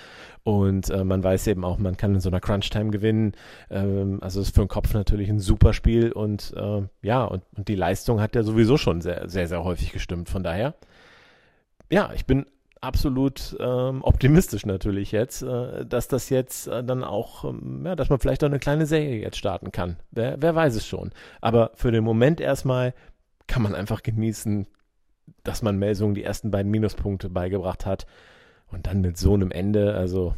Und 0.44 0.90
äh, 0.90 1.04
man 1.04 1.24
weiß 1.24 1.48
eben 1.48 1.64
auch, 1.64 1.78
man 1.78 1.98
kann 1.98 2.14
in 2.14 2.20
so 2.20 2.30
einer 2.30 2.40
Crunch-Time 2.40 2.92
gewinnen. 2.92 3.34
Ähm, 3.70 4.20
also 4.22 4.42
ist 4.42 4.54
für 4.54 4.62
den 4.62 4.68
Kopf 4.68 4.94
natürlich 4.94 5.30
ein 5.30 5.40
super 5.40 5.74
Spiel 5.74 6.12
und 6.12 6.54
äh, 6.56 6.84
ja, 7.02 7.24
und, 7.24 7.44
und 7.56 7.68
die 7.68 7.76
Leistung 7.76 8.22
hat 8.22 8.36
ja 8.36 8.44
sowieso 8.44 8.78
schon 8.78 9.02
sehr, 9.02 9.28
sehr, 9.30 9.48
sehr 9.48 9.64
häufig 9.64 9.92
gestimmt. 9.92 10.30
Von 10.30 10.44
daher, 10.44 10.76
ja, 11.90 12.12
ich 12.14 12.26
bin 12.26 12.46
absolut 12.82 13.58
ähm, 13.60 14.04
optimistisch 14.04 14.66
natürlich 14.66 15.12
jetzt, 15.12 15.42
äh, 15.42 15.86
dass 15.86 16.08
das 16.08 16.30
jetzt 16.30 16.68
äh, 16.68 16.84
dann 16.84 17.04
auch, 17.04 17.44
ähm, 17.46 17.84
ja, 17.86 17.96
dass 17.96 18.10
man 18.10 18.20
vielleicht 18.20 18.44
auch 18.44 18.50
eine 18.50 18.60
kleine 18.60 18.86
Serie 18.86 19.20
jetzt 19.22 19.38
starten 19.38 19.72
kann. 19.72 19.98
Wer, 20.12 20.42
wer 20.42 20.54
weiß 20.54 20.76
es 20.76 20.86
schon. 20.86 21.12
Aber 21.42 21.72
für 21.74 21.92
den 21.92 22.04
Moment 22.04 22.40
erstmal 22.40 22.94
kann 23.48 23.64
man 23.64 23.74
einfach 23.74 24.04
genießen, 24.04 24.68
dass 25.46 25.62
man 25.62 25.78
Melsung 25.78 26.14
die 26.14 26.24
ersten 26.24 26.52
beiden 26.52 26.72
Minuspunkte 26.72 27.30
beigebracht 27.30 27.86
hat. 27.86 28.06
Und 28.68 28.88
dann 28.88 29.02
mit 29.02 29.18
so 29.18 29.34
einem 29.34 29.52
Ende, 29.52 29.96
also 29.96 30.36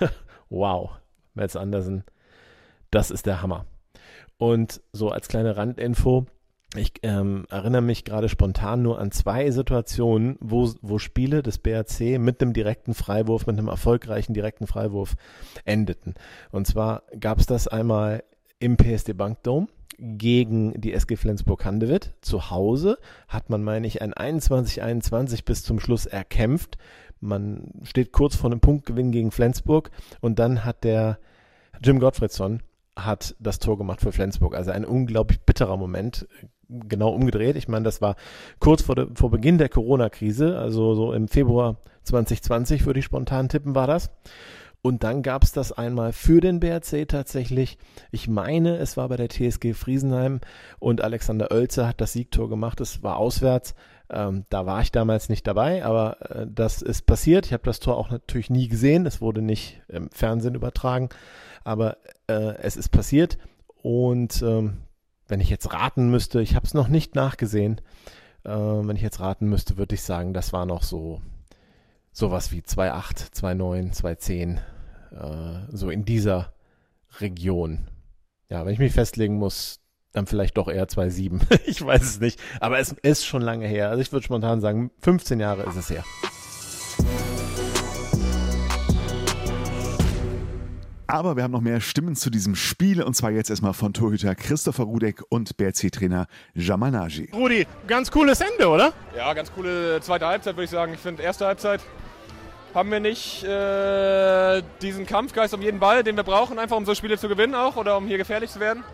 wow, 0.50 0.90
Mels 1.34 1.56
Andersen, 1.56 2.04
das 2.90 3.10
ist 3.10 3.26
der 3.26 3.40
Hammer. 3.40 3.64
Und 4.36 4.82
so 4.92 5.10
als 5.10 5.28
kleine 5.28 5.56
Randinfo, 5.56 6.26
ich 6.74 6.92
ähm, 7.02 7.44
erinnere 7.50 7.82
mich 7.82 8.04
gerade 8.04 8.28
spontan 8.28 8.82
nur 8.82 8.98
an 8.98 9.10
zwei 9.10 9.50
Situationen, 9.50 10.36
wo, 10.40 10.70
wo 10.80 10.98
Spiele 10.98 11.42
des 11.42 11.58
BRC 11.58 12.18
mit 12.18 12.42
einem 12.42 12.52
direkten 12.52 12.94
Freiwurf, 12.94 13.46
mit 13.46 13.58
einem 13.58 13.68
erfolgreichen 13.68 14.34
direkten 14.34 14.66
Freiwurf 14.66 15.14
endeten. 15.64 16.14
Und 16.50 16.66
zwar 16.66 17.02
gab 17.18 17.38
es 17.38 17.46
das 17.46 17.68
einmal 17.68 18.24
im 18.58 18.76
PSD 18.76 19.12
Bank 19.12 19.42
Dome 19.42 19.68
gegen 19.98 20.80
die 20.80 20.92
SG 20.92 21.16
Flensburg-Handewitt. 21.16 22.14
Zu 22.20 22.50
Hause 22.50 22.98
hat 23.28 23.50
man, 23.50 23.62
meine 23.62 23.86
ich, 23.86 24.02
ein 24.02 24.12
21-21 24.12 25.44
bis 25.44 25.62
zum 25.62 25.80
Schluss 25.80 26.06
erkämpft. 26.06 26.78
Man 27.20 27.72
steht 27.84 28.12
kurz 28.12 28.36
vor 28.36 28.50
einem 28.50 28.60
Punktgewinn 28.60 29.12
gegen 29.12 29.30
Flensburg 29.30 29.90
und 30.20 30.38
dann 30.38 30.64
hat 30.64 30.84
der 30.84 31.18
Jim 31.82 31.98
Gottfriedson 32.00 32.62
hat 32.96 33.34
das 33.38 33.58
Tor 33.58 33.78
gemacht 33.78 34.00
für 34.00 34.12
Flensburg. 34.12 34.54
Also 34.54 34.70
ein 34.70 34.84
unglaublich 34.84 35.40
bitterer 35.40 35.76
Moment 35.76 36.26
genau 36.68 37.10
umgedreht. 37.10 37.56
Ich 37.56 37.68
meine, 37.68 37.84
das 37.84 38.00
war 38.00 38.16
kurz 38.58 38.82
vor, 38.82 38.94
de, 38.94 39.08
vor 39.14 39.30
Beginn 39.30 39.58
der 39.58 39.68
Corona-Krise, 39.68 40.58
also 40.58 40.94
so 40.94 41.12
im 41.12 41.28
Februar 41.28 41.76
2020 42.04 42.86
würde 42.86 42.98
ich 42.98 43.04
spontan 43.04 43.48
tippen, 43.48 43.74
war 43.74 43.86
das. 43.86 44.10
Und 44.84 45.04
dann 45.04 45.22
gab 45.22 45.44
es 45.44 45.52
das 45.52 45.70
einmal 45.70 46.12
für 46.12 46.40
den 46.40 46.58
BRC 46.58 47.06
tatsächlich. 47.08 47.78
Ich 48.10 48.26
meine, 48.26 48.78
es 48.78 48.96
war 48.96 49.08
bei 49.08 49.16
der 49.16 49.28
TSG 49.28 49.74
Friesenheim 49.74 50.40
und 50.80 51.02
Alexander 51.02 51.52
Oelze 51.52 51.86
hat 51.86 52.00
das 52.00 52.12
Siegtor 52.12 52.48
gemacht. 52.48 52.80
Es 52.80 53.00
war 53.00 53.16
auswärts. 53.16 53.76
Ähm, 54.10 54.44
da 54.50 54.66
war 54.66 54.82
ich 54.82 54.90
damals 54.90 55.28
nicht 55.28 55.46
dabei, 55.46 55.84
aber 55.84 56.20
äh, 56.32 56.46
das 56.52 56.82
ist 56.82 57.06
passiert. 57.06 57.46
Ich 57.46 57.52
habe 57.52 57.62
das 57.62 57.78
Tor 57.78 57.96
auch 57.96 58.10
natürlich 58.10 58.50
nie 58.50 58.66
gesehen. 58.66 59.06
Es 59.06 59.20
wurde 59.20 59.40
nicht 59.40 59.80
im 59.86 60.10
Fernsehen 60.10 60.56
übertragen, 60.56 61.10
aber 61.62 61.98
äh, 62.26 62.56
es 62.56 62.76
ist 62.76 62.88
passiert. 62.88 63.38
Und 63.82 64.42
ähm, 64.42 64.78
wenn 65.28 65.40
ich 65.40 65.48
jetzt 65.48 65.72
raten 65.72 66.10
müsste, 66.10 66.42
ich 66.42 66.56
habe 66.56 66.66
es 66.66 66.74
noch 66.74 66.88
nicht 66.88 67.14
nachgesehen, 67.14 67.80
äh, 68.42 68.50
wenn 68.50 68.96
ich 68.96 69.02
jetzt 69.02 69.20
raten 69.20 69.48
müsste, 69.48 69.78
würde 69.78 69.94
ich 69.94 70.02
sagen, 70.02 70.34
das 70.34 70.52
war 70.52 70.66
noch 70.66 70.82
so 70.82 71.22
sowas 72.12 72.52
wie 72.52 72.60
2.8, 72.60 73.32
2.9, 73.32 74.00
2.10 74.00 74.58
äh, 75.12 75.66
so 75.70 75.90
in 75.90 76.04
dieser 76.04 76.52
Region. 77.20 77.88
Ja, 78.48 78.64
wenn 78.64 78.72
ich 78.72 78.78
mich 78.78 78.92
festlegen 78.92 79.36
muss, 79.36 79.80
dann 80.12 80.26
vielleicht 80.26 80.56
doch 80.58 80.68
eher 80.68 80.86
2,7. 80.86 81.40
ich 81.66 81.84
weiß 81.84 82.02
es 82.02 82.20
nicht. 82.20 82.38
Aber 82.60 82.78
es 82.78 82.92
ist 83.02 83.24
schon 83.24 83.42
lange 83.42 83.66
her. 83.66 83.88
Also 83.88 84.02
ich 84.02 84.12
würde 84.12 84.24
spontan 84.24 84.60
sagen, 84.60 84.90
15 85.00 85.40
Jahre 85.40 85.62
ist 85.64 85.76
es 85.76 85.90
her. 85.90 86.04
Aber 91.06 91.36
wir 91.36 91.42
haben 91.42 91.52
noch 91.52 91.60
mehr 91.60 91.80
Stimmen 91.82 92.16
zu 92.16 92.30
diesem 92.30 92.54
Spiel 92.54 93.02
und 93.02 93.14
zwar 93.14 93.30
jetzt 93.32 93.50
erstmal 93.50 93.74
von 93.74 93.92
Torhüter 93.92 94.34
Christopher 94.34 94.84
Rudek 94.84 95.22
und 95.28 95.58
BRC-Trainer 95.58 96.26
Jamanaji. 96.54 97.28
Rudi, 97.34 97.66
ganz 97.86 98.10
cooles 98.10 98.40
Ende, 98.40 98.66
oder? 98.66 98.94
Ja, 99.14 99.34
ganz 99.34 99.52
coole 99.52 100.00
zweite 100.00 100.26
Halbzeit, 100.26 100.54
würde 100.56 100.64
ich 100.64 100.70
sagen. 100.70 100.94
Ich 100.94 101.00
finde, 101.00 101.22
erste 101.22 101.46
Halbzeit 101.46 101.82
haben 102.74 102.90
wir 102.90 103.00
nicht 103.00 103.44
äh, 103.44 104.62
diesen 104.80 105.06
Kampfgeist 105.06 105.54
um 105.54 105.62
jeden 105.62 105.78
Ball, 105.78 106.02
den 106.02 106.16
wir 106.16 106.22
brauchen, 106.22 106.58
einfach 106.58 106.76
um 106.76 106.86
so 106.86 106.94
Spiele 106.94 107.18
zu 107.18 107.28
gewinnen 107.28 107.54
auch 107.54 107.76
oder 107.76 107.96
um 107.96 108.06
hier 108.06 108.18
gefährlich 108.18 108.50
zu 108.50 108.60
werden. 108.60 108.84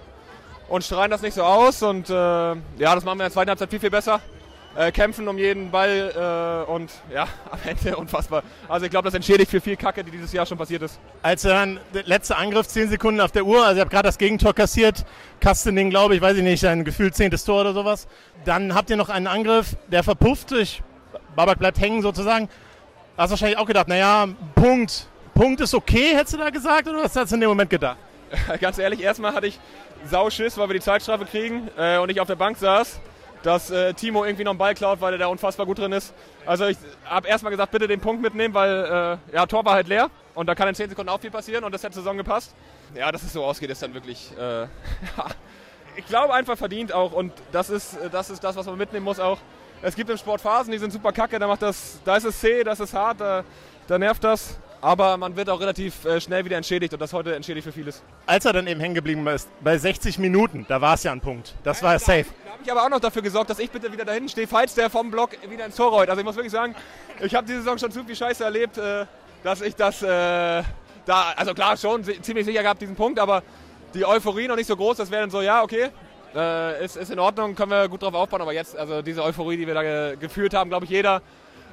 Und 0.68 0.84
strahlen 0.84 1.10
das 1.10 1.22
nicht 1.22 1.34
so 1.34 1.42
aus 1.42 1.82
und 1.82 2.10
äh, 2.10 2.12
ja, 2.12 2.56
das 2.78 3.04
machen 3.04 3.18
wir 3.18 3.24
in 3.24 3.28
der 3.28 3.30
zweiten 3.30 3.48
Halbzeit 3.48 3.70
viel, 3.70 3.80
viel 3.80 3.90
besser. 3.90 4.20
Äh, 4.76 4.92
kämpfen 4.92 5.26
um 5.26 5.38
jeden 5.38 5.70
Ball 5.70 6.66
äh, 6.68 6.70
und 6.70 6.90
ja, 7.12 7.26
am 7.50 7.58
Ende 7.64 7.96
unfassbar. 7.96 8.42
Also 8.68 8.84
ich 8.84 8.90
glaube, 8.90 9.06
das 9.06 9.14
entschädigt 9.14 9.50
für 9.50 9.60
viel 9.60 9.76
Kacke, 9.76 10.04
die 10.04 10.10
dieses 10.10 10.32
Jahr 10.32 10.44
schon 10.44 10.58
passiert 10.58 10.82
ist. 10.82 11.00
Als 11.22 11.42
dann 11.42 11.80
der 11.94 12.04
letzte 12.04 12.36
Angriff, 12.36 12.68
10 12.68 12.90
Sekunden 12.90 13.20
auf 13.20 13.32
der 13.32 13.44
Uhr, 13.44 13.64
also 13.64 13.76
ihr 13.76 13.80
habt 13.80 13.90
gerade 13.90 14.06
das 14.06 14.18
Gegentor 14.18 14.54
kassiert, 14.54 15.04
Kastening, 15.40 15.90
glaube 15.90 16.14
ich, 16.14 16.20
weiß 16.20 16.36
ich 16.36 16.42
nicht, 16.42 16.64
ein 16.66 16.84
gefühlt 16.84 17.16
zehntes 17.16 17.44
Tor 17.44 17.62
oder 17.62 17.72
sowas. 17.72 18.06
Dann 18.44 18.74
habt 18.74 18.90
ihr 18.90 18.96
noch 18.96 19.08
einen 19.08 19.26
Angriff, 19.26 19.74
der 19.90 20.04
verpufft, 20.04 20.52
ich, 20.52 20.82
Babak 21.34 21.58
bleibt 21.58 21.80
hängen 21.80 22.02
sozusagen. 22.02 22.48
Hast 23.18 23.30
wahrscheinlich 23.30 23.58
auch 23.58 23.66
gedacht, 23.66 23.88
naja, 23.88 24.28
Punkt. 24.54 25.08
Punkt 25.34 25.60
ist 25.60 25.74
okay, 25.74 26.14
hättest 26.14 26.34
du 26.34 26.38
da 26.38 26.50
gesagt, 26.50 26.86
oder 26.86 27.02
was 27.02 27.16
hast 27.16 27.32
du 27.32 27.34
in 27.34 27.40
dem 27.40 27.50
Moment 27.50 27.68
gedacht? 27.68 27.96
Ganz 28.60 28.78
ehrlich, 28.78 29.00
erstmal 29.00 29.34
hatte 29.34 29.48
ich 29.48 29.58
Sauschiss, 30.04 30.56
weil 30.56 30.68
wir 30.68 30.74
die 30.74 30.80
Zeitstrafe 30.80 31.24
kriegen 31.24 31.68
äh, 31.76 31.98
und 31.98 32.10
ich 32.10 32.20
auf 32.20 32.28
der 32.28 32.36
Bank 32.36 32.58
saß, 32.58 33.00
dass 33.42 33.72
äh, 33.72 33.92
Timo 33.94 34.24
irgendwie 34.24 34.44
noch 34.44 34.52
einen 34.52 34.58
Ball 34.58 34.72
klaut, 34.76 35.00
weil 35.00 35.14
er 35.14 35.18
da 35.18 35.26
unfassbar 35.26 35.66
gut 35.66 35.80
drin 35.80 35.90
ist. 35.90 36.14
Also 36.46 36.66
ich 36.66 36.78
habe 37.06 37.26
erstmal 37.26 37.50
gesagt, 37.50 37.72
bitte 37.72 37.88
den 37.88 37.98
Punkt 37.98 38.22
mitnehmen, 38.22 38.54
weil 38.54 39.18
äh, 39.32 39.34
ja, 39.34 39.46
Tor 39.46 39.64
war 39.64 39.74
halt 39.74 39.88
leer 39.88 40.10
und 40.36 40.46
da 40.46 40.54
kann 40.54 40.68
in 40.68 40.76
10 40.76 40.90
Sekunden 40.90 41.10
auch 41.10 41.20
viel 41.20 41.32
passieren 41.32 41.64
und 41.64 41.72
das 41.72 41.82
hätte 41.82 41.96
Saison 41.96 42.16
gepasst. 42.16 42.54
Ja, 42.94 43.10
dass 43.10 43.24
es 43.24 43.32
so 43.32 43.44
ausgeht, 43.44 43.70
ist 43.70 43.82
dann 43.82 43.94
wirklich, 43.94 44.30
äh, 44.38 44.66
ich 45.96 46.06
glaube 46.06 46.34
einfach 46.34 46.56
verdient 46.56 46.92
auch 46.92 47.12
und 47.12 47.32
das 47.50 47.68
ist, 47.68 47.98
das 48.12 48.30
ist 48.30 48.44
das, 48.44 48.54
was 48.54 48.66
man 48.66 48.78
mitnehmen 48.78 49.04
muss 49.04 49.18
auch 49.18 49.38
es 49.82 49.94
gibt 49.94 50.10
im 50.10 50.16
Sport 50.16 50.40
Phasen, 50.40 50.72
die 50.72 50.78
sind 50.78 50.92
super 50.92 51.12
kacke, 51.12 51.38
da, 51.38 51.46
macht 51.46 51.62
das, 51.62 52.00
da 52.04 52.16
ist 52.16 52.24
es 52.24 52.40
zäh, 52.40 52.64
das 52.64 52.80
ist 52.80 52.94
hart, 52.94 53.20
da, 53.20 53.44
da 53.86 53.98
nervt 53.98 54.24
das. 54.24 54.58
Aber 54.80 55.16
man 55.16 55.34
wird 55.34 55.50
auch 55.50 55.60
relativ 55.60 56.04
äh, 56.04 56.20
schnell 56.20 56.44
wieder 56.44 56.56
entschädigt 56.56 56.92
und 56.92 57.00
das 57.00 57.12
heute 57.12 57.34
entschädigt 57.34 57.64
für 57.64 57.72
vieles. 57.72 58.00
Als 58.26 58.44
er 58.44 58.52
dann 58.52 58.68
eben 58.68 58.80
hängen 58.80 58.94
geblieben 58.94 59.26
ist, 59.26 59.48
bei 59.60 59.76
60 59.76 60.20
Minuten, 60.20 60.66
da 60.68 60.80
war 60.80 60.94
es 60.94 61.02
ja 61.02 61.10
ein 61.10 61.20
Punkt. 61.20 61.54
Das 61.64 61.82
war 61.82 61.94
da, 61.94 61.98
safe. 61.98 62.26
Da 62.44 62.52
habe 62.52 62.62
ich 62.62 62.70
aber 62.70 62.84
auch 62.84 62.88
noch 62.88 63.00
dafür 63.00 63.22
gesorgt, 63.22 63.50
dass 63.50 63.58
ich 63.58 63.72
bitte 63.72 63.92
wieder 63.92 64.04
dahin 64.04 64.28
stehe, 64.28 64.46
falls 64.46 64.74
der 64.76 64.88
vom 64.88 65.10
Block 65.10 65.30
wieder 65.48 65.66
ins 65.66 65.74
Tor 65.74 65.90
rollt. 65.90 66.08
Also 66.08 66.20
ich 66.20 66.24
muss 66.24 66.36
wirklich 66.36 66.52
sagen, 66.52 66.76
ich 67.20 67.34
habe 67.34 67.44
diese 67.44 67.58
Saison 67.58 67.76
schon 67.76 67.90
zu 67.90 68.04
viel 68.04 68.14
Scheiße 68.14 68.44
erlebt, 68.44 68.78
äh, 68.78 69.06
dass 69.42 69.62
ich 69.62 69.74
das 69.74 70.00
äh, 70.00 70.06
da, 70.06 71.32
also 71.34 71.54
klar 71.54 71.76
schon 71.76 72.04
ziemlich 72.04 72.46
sicher 72.46 72.62
gehabt 72.62 72.80
diesen 72.80 72.94
Punkt, 72.94 73.18
aber 73.18 73.42
die 73.94 74.04
Euphorie 74.04 74.46
noch 74.46 74.56
nicht 74.56 74.66
so 74.66 74.76
groß, 74.76 74.98
das 74.98 75.10
wäre 75.10 75.22
dann 75.22 75.30
so, 75.30 75.40
ja, 75.40 75.62
okay, 75.62 75.90
äh, 76.34 76.84
ist, 76.84 76.96
ist 76.96 77.10
in 77.10 77.18
Ordnung, 77.18 77.54
können 77.54 77.70
wir 77.70 77.88
gut 77.88 78.02
drauf 78.02 78.14
aufbauen, 78.14 78.42
aber 78.42 78.52
jetzt, 78.52 78.76
also 78.76 79.02
diese 79.02 79.22
Euphorie, 79.22 79.56
die 79.56 79.66
wir 79.66 79.74
da 79.74 79.82
ge 79.82 80.16
gefühlt 80.18 80.54
haben, 80.54 80.70
glaube 80.70 80.84
ich, 80.84 80.90
jeder 80.90 81.22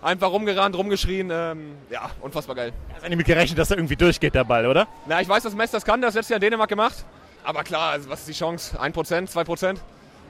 einfach 0.02 0.30
rumgerannt, 0.30 0.76
rumgeschrien, 0.76 1.30
ähm, 1.32 1.76
ja, 1.90 2.10
unfassbar 2.22 2.56
geil. 2.56 2.74
Hast 2.94 3.06
du 3.06 3.16
nicht 3.16 3.26
gerechnet, 3.26 3.58
dass 3.58 3.72
er 3.72 3.78
irgendwie 3.78 3.96
durchgeht, 3.96 4.36
der 4.36 4.44
Ball, 4.44 4.66
oder? 4.68 4.88
Na, 5.08 5.22
ich 5.22 5.28
weiß, 5.28 5.44
dass 5.44 5.56
Messi 5.56 5.74
das 5.74 5.86
kann, 5.86 6.02
das 6.02 6.14
letztes 6.14 6.30
Jahr 6.30 6.38
in 6.38 6.42
Dänemark 6.42 6.70
gemacht, 6.70 7.06
aber 7.44 7.64
klar, 7.64 7.92
also 7.92 8.10
was 8.10 8.20
ist 8.20 8.30
die 8.30 8.34
Chance? 8.34 8.80
1%, 8.80 9.32
2%? 9.32 9.78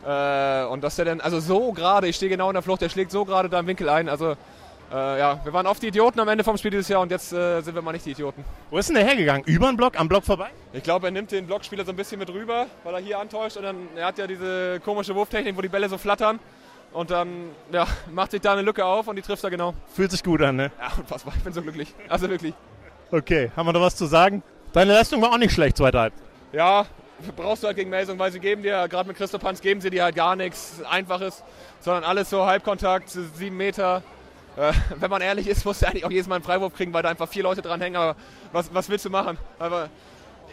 Äh, 0.06 0.68
und 0.68 0.84
dass 0.84 0.96
der 0.98 1.06
dann, 1.06 1.22
also 1.22 1.40
so 1.40 1.72
gerade, 1.72 2.08
ich 2.08 2.16
stehe 2.16 2.30
genau 2.30 2.50
in 2.50 2.54
der 2.54 2.62
Flucht, 2.62 2.82
der 2.82 2.90
schlägt 2.90 3.12
so 3.12 3.26
gerade 3.26 3.50
da 3.50 3.60
im 3.60 3.68
Winkel 3.68 3.90
ein, 3.90 4.08
also 4.08 4.36
äh, 4.92 5.20
ja, 5.20 5.40
wir 5.44 5.54
waren 5.54 5.68
oft 5.68 5.82
die 5.82 5.88
Idioten 5.88 6.20
am 6.20 6.28
Ende 6.28 6.44
vom 6.44 6.58
Spiel 6.58 6.72
dieses 6.72 6.88
Jahr 6.88 7.02
und 7.02 7.12
jetzt 7.12 7.34
äh, 7.34 7.62
sind 7.62 7.76
wir 7.76 7.82
mal 7.82 7.92
nicht 7.92 8.06
die 8.06 8.12
Idioten. 8.12 8.44
Wo 8.70 8.78
ist 8.78 8.90
denn 8.90 8.96
der 8.96 9.06
hergegangen? 9.06 9.44
Über 9.46 9.68
den 9.68 9.78
Block, 9.78 10.00
am 10.00 10.08
Block 10.08 10.24
vorbei? 10.24 10.50
Ich 10.74 10.84
glaube, 10.84 11.08
er 11.08 11.12
nimmt 11.12 11.32
den 11.32 11.48
Blockspieler 11.48 11.86
so 11.86 11.92
ein 11.92 11.96
bisschen 11.96 12.20
mit 12.20 12.30
rüber, 12.30 12.68
weil 12.84 12.94
er 12.94 13.00
hier 13.00 13.20
antäuscht 13.20 13.58
und 13.58 13.64
dann, 13.64 13.88
er 13.96 14.08
hat 14.08 14.18
ja 14.18 14.28
diese 14.28 14.80
komische 14.84 15.16
Wurftechnik, 15.16 15.58
wo 15.58 15.62
die 15.62 15.70
Bälle 15.70 15.90
so 15.90 15.98
flattern 15.98 16.40
und 16.94 17.12
dann 17.12 17.50
ja, 17.72 17.88
macht 18.12 18.32
sich 18.32 18.42
da 18.42 18.54
eine 18.54 18.62
Lücke 18.62 18.86
auf 18.86 19.08
und 19.08 19.16
die 19.16 19.22
trifft 19.22 19.44
er 19.44 19.50
genau. 19.50 19.74
Fühlt 19.94 20.12
sich 20.12 20.24
gut 20.24 20.42
an, 20.42 20.56
ne? 20.56 20.72
Ja, 20.80 20.92
unfassbar, 20.98 21.34
ich 21.38 21.44
bin 21.44 21.54
so 21.54 21.62
glücklich. 21.62 21.94
Also 22.08 22.30
wirklich. 22.30 22.54
Okay, 23.12 23.52
haben 23.56 23.68
wir 23.68 23.74
noch 23.74 23.82
was 23.82 23.96
zu 23.96 24.06
sagen? 24.06 24.44
Deine 24.74 24.94
Leistung 24.94 25.22
war 25.22 25.32
auch 25.32 25.38
nicht 25.38 25.54
schlecht, 25.54 25.78
zweite 25.78 26.00
Halb. 26.00 26.14
Ja, 26.52 26.86
brauchst 27.36 27.64
du 27.64 27.68
halt 27.68 27.78
gegen 27.78 27.90
Melsung, 27.90 28.20
weil 28.20 28.32
sie 28.32 28.40
geben 28.40 28.62
dir, 28.62 28.88
gerade 28.88 29.08
mit 29.08 29.18
Christoph 29.18 29.44
Hans, 29.44 29.62
geben 29.62 29.82
sie 29.82 29.90
dir 29.90 30.04
halt 30.04 30.16
gar 30.16 30.36
nichts 30.36 30.82
Einfaches, 30.90 31.44
sondern 31.80 32.04
alles 32.04 32.30
so 32.30 32.46
Halbkontakt, 32.46 33.10
sieben 33.10 33.58
Meter. 33.58 34.04
Äh, 34.58 34.74
wenn 35.00 35.10
man 35.10 35.22
ehrlich 35.22 35.48
ist, 35.48 35.66
musst 35.66 35.82
du 35.82 35.88
eigentlich 35.88 36.06
auch 36.06 36.12
jedes 36.12 36.28
Mal 36.28 36.36
einen 36.36 36.44
Freiwurf 36.44 36.74
kriegen, 36.74 36.94
weil 36.94 37.04
da 37.04 37.10
einfach 37.10 37.28
vier 37.28 37.44
Leute 37.44 37.62
dran 37.62 37.82
hängen. 37.82 37.96
Aber 37.96 38.16
was, 38.52 38.74
was 38.74 38.90
willst 38.90 39.06
du 39.06 39.10
machen? 39.10 39.38
Aber 39.60 39.90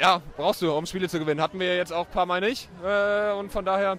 ja, 0.01 0.21
brauchst 0.37 0.63
du, 0.63 0.73
um 0.73 0.87
Spiele 0.87 1.09
zu 1.09 1.19
gewinnen. 1.19 1.41
Hatten 1.41 1.61
wir 1.61 1.77
jetzt 1.77 1.93
auch 1.93 2.07
ein 2.07 2.13
paar 2.13 2.27
Mal 2.27 2.41
nicht. 2.41 2.69
Äh, 2.85 3.33
und 3.33 3.53
von 3.53 3.65
daher 3.65 3.99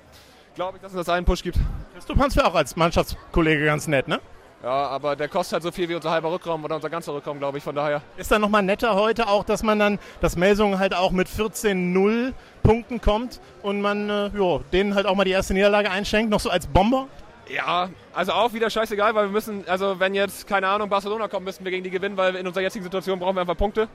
glaube 0.56 0.78
ich, 0.78 0.82
dass 0.82 0.92
es 0.94 0.98
das 0.98 1.10
einen 1.10 1.26
Push 1.26 1.44
gibt. 1.44 1.58
Christoph 1.94 2.18
Hans 2.18 2.36
wäre 2.36 2.48
auch 2.48 2.56
als 2.56 2.76
Mannschaftskollege 2.76 3.66
ganz 3.66 3.88
nett, 3.88 4.08
ne? 4.08 4.20
Ja, 4.64 4.88
aber 4.88 5.18
der 5.18 5.28
kostet 5.28 5.54
halt 5.54 5.64
so 5.64 5.72
viel 5.72 5.90
wie 5.90 5.96
unser 5.96 6.10
halber 6.10 6.32
Rückraum 6.32 6.64
oder 6.64 6.78
unser 6.78 6.90
ganzer 6.90 7.14
Rückraum, 7.14 7.38
glaube 7.38 7.58
ich, 7.58 7.64
von 7.66 7.76
daher. 7.76 8.02
Ist 8.16 8.32
dann 8.32 8.40
nochmal 8.40 8.64
netter 8.64 8.96
heute 8.96 9.28
auch, 9.28 9.44
dass 9.44 9.62
man 9.62 9.78
dann, 9.78 10.00
dass 10.22 10.38
Melsungen 10.38 10.80
halt 10.80 10.96
auch 10.96 11.12
mit 11.12 11.28
14-0 11.28 12.32
Punkten 12.64 13.02
kommt 13.02 13.42
und 13.62 13.82
man 13.82 14.10
äh, 14.10 14.28
jo, 14.28 14.62
denen 14.72 14.96
halt 14.96 15.06
auch 15.06 15.16
mal 15.16 15.26
die 15.26 15.32
erste 15.32 15.54
Niederlage 15.54 15.92
einschenkt, 15.92 16.32
noch 16.32 16.40
so 16.40 16.50
als 16.50 16.68
Bomber? 16.68 17.10
Ja, 17.50 17.90
also 18.14 18.32
auch 18.32 18.54
wieder 18.54 18.70
scheißegal, 18.70 19.14
weil 19.16 19.26
wir 19.26 19.32
müssen, 19.32 19.68
also 19.68 20.00
wenn 20.00 20.14
jetzt, 20.16 20.48
keine 20.48 20.68
Ahnung, 20.68 20.90
Barcelona 20.90 21.28
kommt, 21.28 21.46
müssen 21.46 21.64
wir 21.66 21.72
gegen 21.72 21.84
die 21.84 21.90
gewinnen, 21.90 22.16
weil 22.16 22.36
in 22.36 22.48
unserer 22.48 22.64
jetzigen 22.64 22.84
Situation 22.84 23.20
brauchen 23.20 23.36
wir 23.36 23.42
einfach 23.42 23.58
Punkte. 23.58 23.90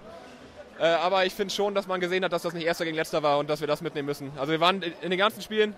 Äh, 0.79 0.87
aber 0.87 1.25
ich 1.25 1.35
finde 1.35 1.53
schon, 1.53 1.75
dass 1.75 1.87
man 1.87 2.01
gesehen 2.01 2.25
hat, 2.25 2.33
dass 2.33 2.43
das 2.43 2.53
nicht 2.53 2.67
erster 2.67 2.85
gegen 2.85 2.97
letzter 2.97 3.23
war 3.23 3.39
und 3.39 3.49
dass 3.51 3.61
wir 3.61 3.67
das 3.67 3.81
mitnehmen 3.81 4.07
müssen. 4.07 4.31
Also 4.39 4.53
wir 4.53 4.61
waren 4.61 4.83
in 4.83 5.11
den 5.11 5.19
ganzen 5.19 5.43
Spielen 5.43 5.75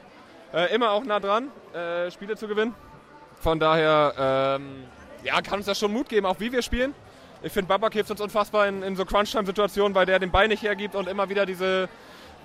äh, 0.52 0.74
immer 0.74 0.90
auch 0.90 1.04
nah 1.04 1.20
dran, 1.20 1.48
äh, 1.72 2.10
Spiele 2.10 2.36
zu 2.36 2.48
gewinnen. 2.48 2.74
Von 3.40 3.58
daher 3.60 4.58
ähm, 4.58 4.84
ja, 5.22 5.40
kann 5.40 5.58
uns 5.58 5.66
das 5.66 5.78
schon 5.78 5.92
Mut 5.92 6.08
geben, 6.08 6.26
auch 6.26 6.40
wie 6.40 6.52
wir 6.52 6.62
spielen. 6.62 6.94
Ich 7.42 7.52
finde, 7.52 7.68
Babak 7.68 7.94
hilft 7.94 8.10
uns 8.10 8.20
unfassbar 8.20 8.66
in, 8.68 8.82
in 8.82 8.96
so 8.96 9.06
Crunch-Time-Situationen, 9.06 9.94
weil 9.94 10.04
der 10.04 10.18
den 10.18 10.30
Ball 10.30 10.48
nicht 10.48 10.62
hergibt 10.62 10.94
und 10.94 11.08
immer 11.08 11.30
wieder 11.30 11.46
diese, 11.46 11.88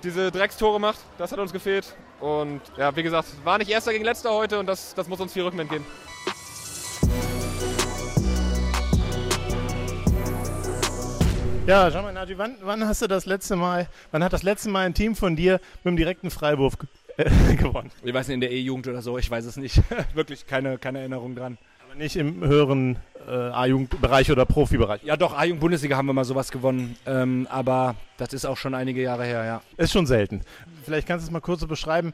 diese 0.02 0.30
Dreckstore 0.30 0.80
macht. 0.80 1.00
Das 1.18 1.32
hat 1.32 1.38
uns 1.38 1.52
gefehlt. 1.52 1.94
Und 2.20 2.62
ja, 2.76 2.94
wie 2.96 3.02
gesagt, 3.02 3.28
war 3.44 3.58
nicht 3.58 3.70
erster 3.70 3.92
gegen 3.92 4.04
letzter 4.04 4.32
heute 4.32 4.58
und 4.58 4.66
das, 4.66 4.94
das 4.94 5.08
muss 5.08 5.20
uns 5.20 5.32
viel 5.32 5.42
Rückenwind 5.42 5.70
geben. 5.70 5.86
Ja, 11.66 11.90
schau 11.90 12.00
mal, 12.00 12.12
Naji, 12.12 12.38
wann, 12.38 12.54
wann, 12.62 12.86
hast 12.86 13.02
du 13.02 13.08
das 13.08 13.26
letzte 13.26 13.56
Mal, 13.56 13.88
wann 14.12 14.22
hat 14.22 14.32
das 14.32 14.44
letzte 14.44 14.68
Mal 14.68 14.86
ein 14.86 14.94
Team 14.94 15.16
von 15.16 15.34
dir 15.34 15.60
mit 15.82 15.86
dem 15.86 15.96
direkten 15.96 16.30
Freiwurf 16.30 16.76
äh, 17.16 17.56
gewonnen? 17.56 17.90
Ich 18.04 18.14
weiß 18.14 18.28
nicht, 18.28 18.34
in 18.34 18.40
der 18.40 18.52
E-Jugend 18.52 18.86
oder 18.86 19.02
so, 19.02 19.18
ich 19.18 19.28
weiß 19.28 19.44
es 19.44 19.56
nicht. 19.56 19.82
Wirklich 20.14 20.46
keine, 20.46 20.78
keine 20.78 21.00
Erinnerung 21.00 21.34
dran. 21.34 21.58
Nicht 21.96 22.16
im 22.16 22.44
höheren 22.44 22.96
äh, 23.26 23.30
A-Jugendbereich 23.30 24.30
oder 24.30 24.44
Profibereich? 24.44 25.02
Ja, 25.02 25.16
doch, 25.16 25.36
A-Jugend-Bundesliga 25.36 25.96
haben 25.96 26.06
wir 26.06 26.12
mal 26.12 26.24
sowas 26.24 26.50
gewonnen. 26.50 26.96
Ähm, 27.06 27.46
aber 27.50 27.96
das 28.18 28.34
ist 28.34 28.44
auch 28.44 28.58
schon 28.58 28.74
einige 28.74 29.00
Jahre 29.00 29.24
her, 29.24 29.44
ja. 29.44 29.62
Ist 29.78 29.92
schon 29.92 30.06
selten. 30.06 30.42
Vielleicht 30.84 31.08
kannst 31.08 31.24
du 31.24 31.28
es 31.28 31.32
mal 31.32 31.40
kurz 31.40 31.60
so 31.60 31.66
beschreiben. 31.66 32.12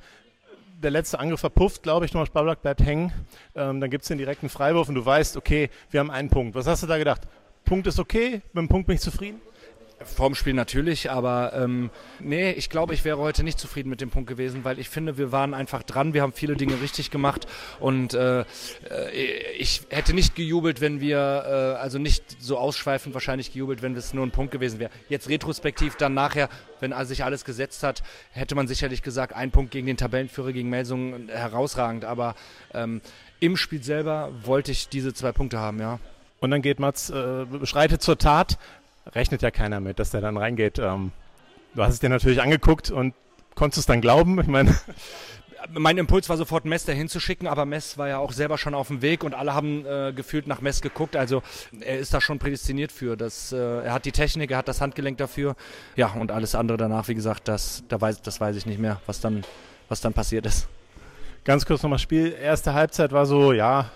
Der 0.81 0.93
letzte 0.93 1.19
Angriff 1.19 1.41
verpufft, 1.41 1.83
glaube 1.83 2.07
ich, 2.07 2.13
Thomas 2.13 2.31
Bablak 2.31 2.63
bleibt 2.63 2.81
hängen. 2.81 3.13
Ähm, 3.57 3.81
dann 3.81 3.91
gibt 3.91 4.03
es 4.03 4.09
den 4.09 4.19
direkten 4.19 4.49
Freiwurf 4.49 4.89
und 4.89 4.95
du 4.95 5.05
weißt, 5.05 5.37
okay, 5.37 5.69
wir 5.91 6.01
haben 6.01 6.11
einen 6.11 6.29
Punkt. 6.29 6.55
Was 6.55 6.67
hast 6.67 6.85
du 6.85 6.87
da 6.87 6.99
gedacht? 6.99 7.23
Punkt 7.65 7.87
ist 7.89 7.99
okay, 7.99 8.43
mit 8.53 8.63
dem 8.63 8.69
Punkt 8.69 8.87
bin 8.87 8.95
ich 8.95 9.03
zufrieden? 9.03 9.41
Vorm 10.05 10.35
Spiel 10.35 10.55
natürlich, 10.55 11.11
aber 11.11 11.53
ähm, 11.55 11.91
nee, 12.21 12.53
ich 12.53 12.71
glaube, 12.71 12.95
ich 12.95 13.05
wäre 13.05 13.19
heute 13.19 13.43
nicht 13.45 13.59
zufrieden 13.59 13.91
mit 13.91 14.01
dem 14.01 14.11
Punkt 14.11 14.29
gewesen, 14.29 14.65
weil 14.65 14.79
ich 14.79 14.89
finde, 14.89 15.19
wir 15.19 15.33
waren 15.33 15.55
einfach 15.55 15.83
dran, 15.83 16.15
wir 16.15 16.23
haben 16.23 16.33
viele 16.33 16.57
Dinge 16.57 16.81
richtig 16.81 17.11
gemacht 17.11 17.47
und 17.81 18.15
äh, 18.15 18.41
äh 18.41 18.45
ich 19.59 19.83
hätte 19.91 20.15
nicht 20.15 20.35
gejubelt, 20.35 20.81
wenn 20.81 21.01
wir, 21.01 21.19
äh, 21.19 21.81
also 21.81 21.99
nicht 21.99 22.25
so 22.41 22.59
ausschweifend 22.59 23.15
wahrscheinlich 23.15 23.53
gejubelt, 23.53 23.83
wenn 23.83 23.95
es 23.97 24.15
nur 24.15 24.27
ein 24.27 24.31
Punkt 24.31 24.53
gewesen 24.53 24.79
wäre. 24.79 24.91
Jetzt 25.09 25.29
retrospektiv 25.29 25.97
dann 25.97 26.15
nachher, 26.15 26.49
wenn 26.81 26.93
sich 27.07 27.25
alles 27.25 27.45
gesetzt 27.45 27.83
hat, 27.83 28.03
hätte 28.31 28.55
man 28.55 28.69
sicherlich 28.69 29.03
gesagt, 29.03 29.35
ein 29.35 29.51
Punkt 29.51 29.71
gegen 29.71 29.87
den 29.87 29.97
Tabellenführer, 29.97 30.53
gegen 30.53 30.69
Melsungen, 30.71 31.29
herausragend, 31.29 32.05
aber 32.05 32.35
ähm, 32.75 33.01
im 33.41 33.57
Spiel 33.57 33.83
selber 33.83 34.31
wollte 34.45 34.73
ich 34.73 34.89
diese 34.89 35.15
zwei 35.15 35.33
Punkte 35.33 35.59
haben, 35.59 35.81
ja. 35.81 35.99
Und 36.43 36.51
dann 36.51 36.61
geht 36.61 36.81
Mats, 36.81 37.09
äh, 37.09 37.47
schreitet 37.65 38.03
zur 38.03 38.19
Tat, 38.19 38.59
rechnet 39.07 39.43
ja 39.43 39.51
keiner 39.51 39.81
mit, 39.81 39.99
dass 39.99 40.11
der 40.11 40.21
dann 40.21 40.37
reingeht. 40.37 40.79
Ähm, 40.79 41.13
du 41.75 41.83
hast 41.83 41.95
es 41.95 42.01
dir 42.01 42.09
natürlich 42.09 42.41
angeguckt 42.41 42.91
und 42.91 43.15
konntest 43.55 43.81
es 43.81 43.87
dann 43.87 44.01
glauben. 44.01 44.41
Ich 44.41 44.47
meine. 44.47 44.77
Mein 45.71 45.97
Impuls 45.97 46.29
war 46.29 46.37
sofort 46.37 46.65
Mess 46.65 46.87
dahin 46.87 47.09
zu 47.09 47.21
schicken, 47.21 47.47
aber 47.47 47.65
Mess 47.67 47.97
war 47.97 48.09
ja 48.09 48.19
auch 48.19 48.33
selber 48.33 48.59
schon 48.59 48.75
auf 48.75 48.89
dem 48.89 49.01
Weg 49.01 49.23
und 49.23 49.33
alle 49.33 49.55
haben 49.55 49.87
äh, 49.87 50.13
gefühlt 50.13 50.49
nach 50.49 50.61
Mess 50.61 50.81
geguckt. 50.81 51.15
Also 51.15 51.41
er 51.81 52.01
ist 52.01 52.13
da 52.13 52.21
schon 52.21 52.41
prädestiniert 52.41 52.91
für. 52.91 53.17
Das, 53.17 53.53
äh, 53.53 53.85
er 53.85 53.93
hat 53.93 54.05
die 54.05 54.11
Technik, 54.11 54.51
er 54.51 54.59
hat 54.59 54.67
das 54.67 54.81
Handgelenk 54.81 55.19
dafür. 55.19 55.55
Ja, 55.95 56.09
und 56.09 56.33
alles 56.33 56.57
andere 56.57 56.79
danach, 56.79 57.07
wie 57.07 57.15
gesagt, 57.15 57.47
das, 57.47 57.85
da 57.89 58.01
weiß, 58.01 58.23
das 58.23 58.41
weiß 58.41 58.57
ich 58.57 58.67
nicht 58.67 58.81
mehr, 58.81 59.01
was 59.07 59.21
dann, 59.21 59.45
was 59.89 60.01
dann 60.01 60.13
passiert 60.13 60.47
ist. 60.47 60.67
Ganz 61.45 61.65
kurz 61.65 61.85
nochmal 61.85 62.01
Spiel. 62.01 62.35
Erste 62.41 62.75
Halbzeit 62.75 63.13
war 63.13 63.27
so, 63.27 63.53
ja, 63.53 63.91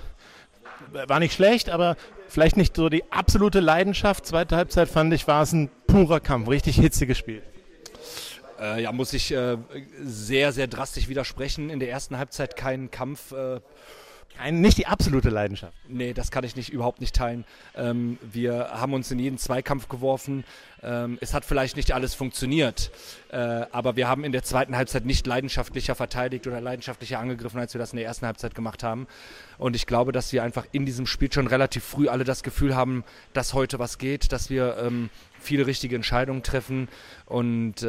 war 1.07 1.19
nicht 1.19 1.35
schlecht, 1.35 1.71
aber 1.71 1.97
vielleicht 2.29 2.57
nicht 2.57 2.77
so 2.77 2.89
die 2.89 3.05
absolute 3.11 3.61
Leidenschaft. 3.61 4.27
Zweite 4.27 4.57
Halbzeit 4.57 4.89
fand 4.89 5.13
ich, 5.13 5.27
war 5.27 5.43
es 5.43 5.53
ein 5.53 5.71
purer 5.87 6.21
Kampf, 6.21 6.49
richtig 6.49 6.77
hitziges 6.77 7.19
Spiel. 7.19 7.43
Äh, 8.61 8.83
ja, 8.83 8.93
muss 8.93 9.13
ich 9.13 9.33
äh, 9.33 9.59
sehr, 10.03 10.53
sehr 10.53 10.67
drastisch 10.67 11.09
widersprechen. 11.09 11.71
In 11.71 11.81
der 11.81 11.91
ersten 11.91 12.19
Halbzeit 12.19 12.57
kein 12.57 12.91
Kampf. 12.91 13.33
Äh, 13.33 13.61
ein, 14.39 14.61
nicht 14.61 14.79
die 14.79 14.87
absolute 14.87 15.31
Leidenschaft. 15.31 15.75
Nee, 15.89 16.13
das 16.13 16.31
kann 16.31 16.45
ich 16.45 16.57
nicht, 16.57 16.71
überhaupt 16.71 17.01
nicht 17.01 17.15
teilen. 17.15 17.45
Ähm, 17.75 18.19
wir 18.23 18.71
haben 18.73 18.95
uns 18.95 19.11
in 19.11 19.19
jeden 19.19 19.39
Zweikampf 19.39 19.89
geworfen. 19.89 20.45
Ähm, 20.83 21.19
es 21.21 21.35
hat 21.35 21.45
vielleicht 21.45 21.77
nicht 21.77 21.93
alles 21.93 22.15
funktioniert, 22.15 22.91
äh, 23.31 23.37
aber 23.37 23.97
wir 23.97 24.09
haben 24.09 24.25
in 24.25 24.33
der 24.33 24.43
zweiten 24.43 24.77
Halbzeit 24.77 25.05
nicht 25.05 25.27
leidenschaftlicher 25.27 25.95
verteidigt 25.95 26.47
oder 26.47 26.61
leidenschaftlicher 26.61 27.19
angegriffen, 27.19 27.59
als 27.59 27.75
wir 27.75 27.79
das 27.79 27.93
in 27.93 27.97
der 27.97 28.07
ersten 28.07 28.27
Halbzeit 28.27 28.55
gemacht 28.55 28.83
haben. 28.83 29.07
Und 29.59 29.75
ich 29.75 29.87
glaube, 29.87 30.13
dass 30.13 30.33
wir 30.33 30.43
einfach 30.43 30.67
in 30.73 30.87
diesem 30.87 31.07
Spiel 31.07 31.33
schon 31.33 31.47
relativ 31.47 31.85
früh 31.85 32.09
alle 32.09 32.25
das 32.25 32.43
Gefühl 32.43 32.77
haben, 32.77 33.05
dass 33.33 33.55
heute 33.55 33.79
was 33.79 33.99
geht, 33.99 34.33
dass 34.33 34.51
wir 34.51 34.77
ähm, 34.79 35.11
viele 35.41 35.67
richtige 35.67 35.97
Entscheidungen 35.97 36.43
treffen 36.43 36.89
und 37.27 37.87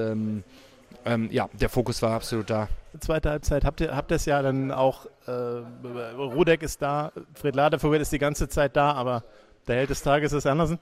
ähm, 1.06 1.30
ja, 1.32 1.50
der 1.54 1.70
Fokus 1.70 2.02
war 2.02 2.14
absolut 2.14 2.50
da. 2.50 2.68
Zweite 3.00 3.30
Halbzeit 3.30 3.64
habt 3.64 3.80
ihr 3.82 3.96
habt 3.96 4.12
es 4.12 4.26
ja 4.26 4.42
dann 4.42 4.72
auch, 4.72 5.06
äh, 5.28 5.32
Rudek 5.32 6.64
ist 6.64 6.82
da, 6.82 7.12
Fred 7.34 7.56
Ladevogel 7.56 8.02
ist 8.02 8.12
die 8.12 8.18
ganze 8.18 8.50
Zeit 8.50 8.76
da, 8.76 8.94
aber 8.94 9.24
der 9.68 9.78
Held 9.78 9.90
des 9.90 10.02
Tages 10.02 10.34
ist 10.34 10.48
Andersen? 10.48 10.80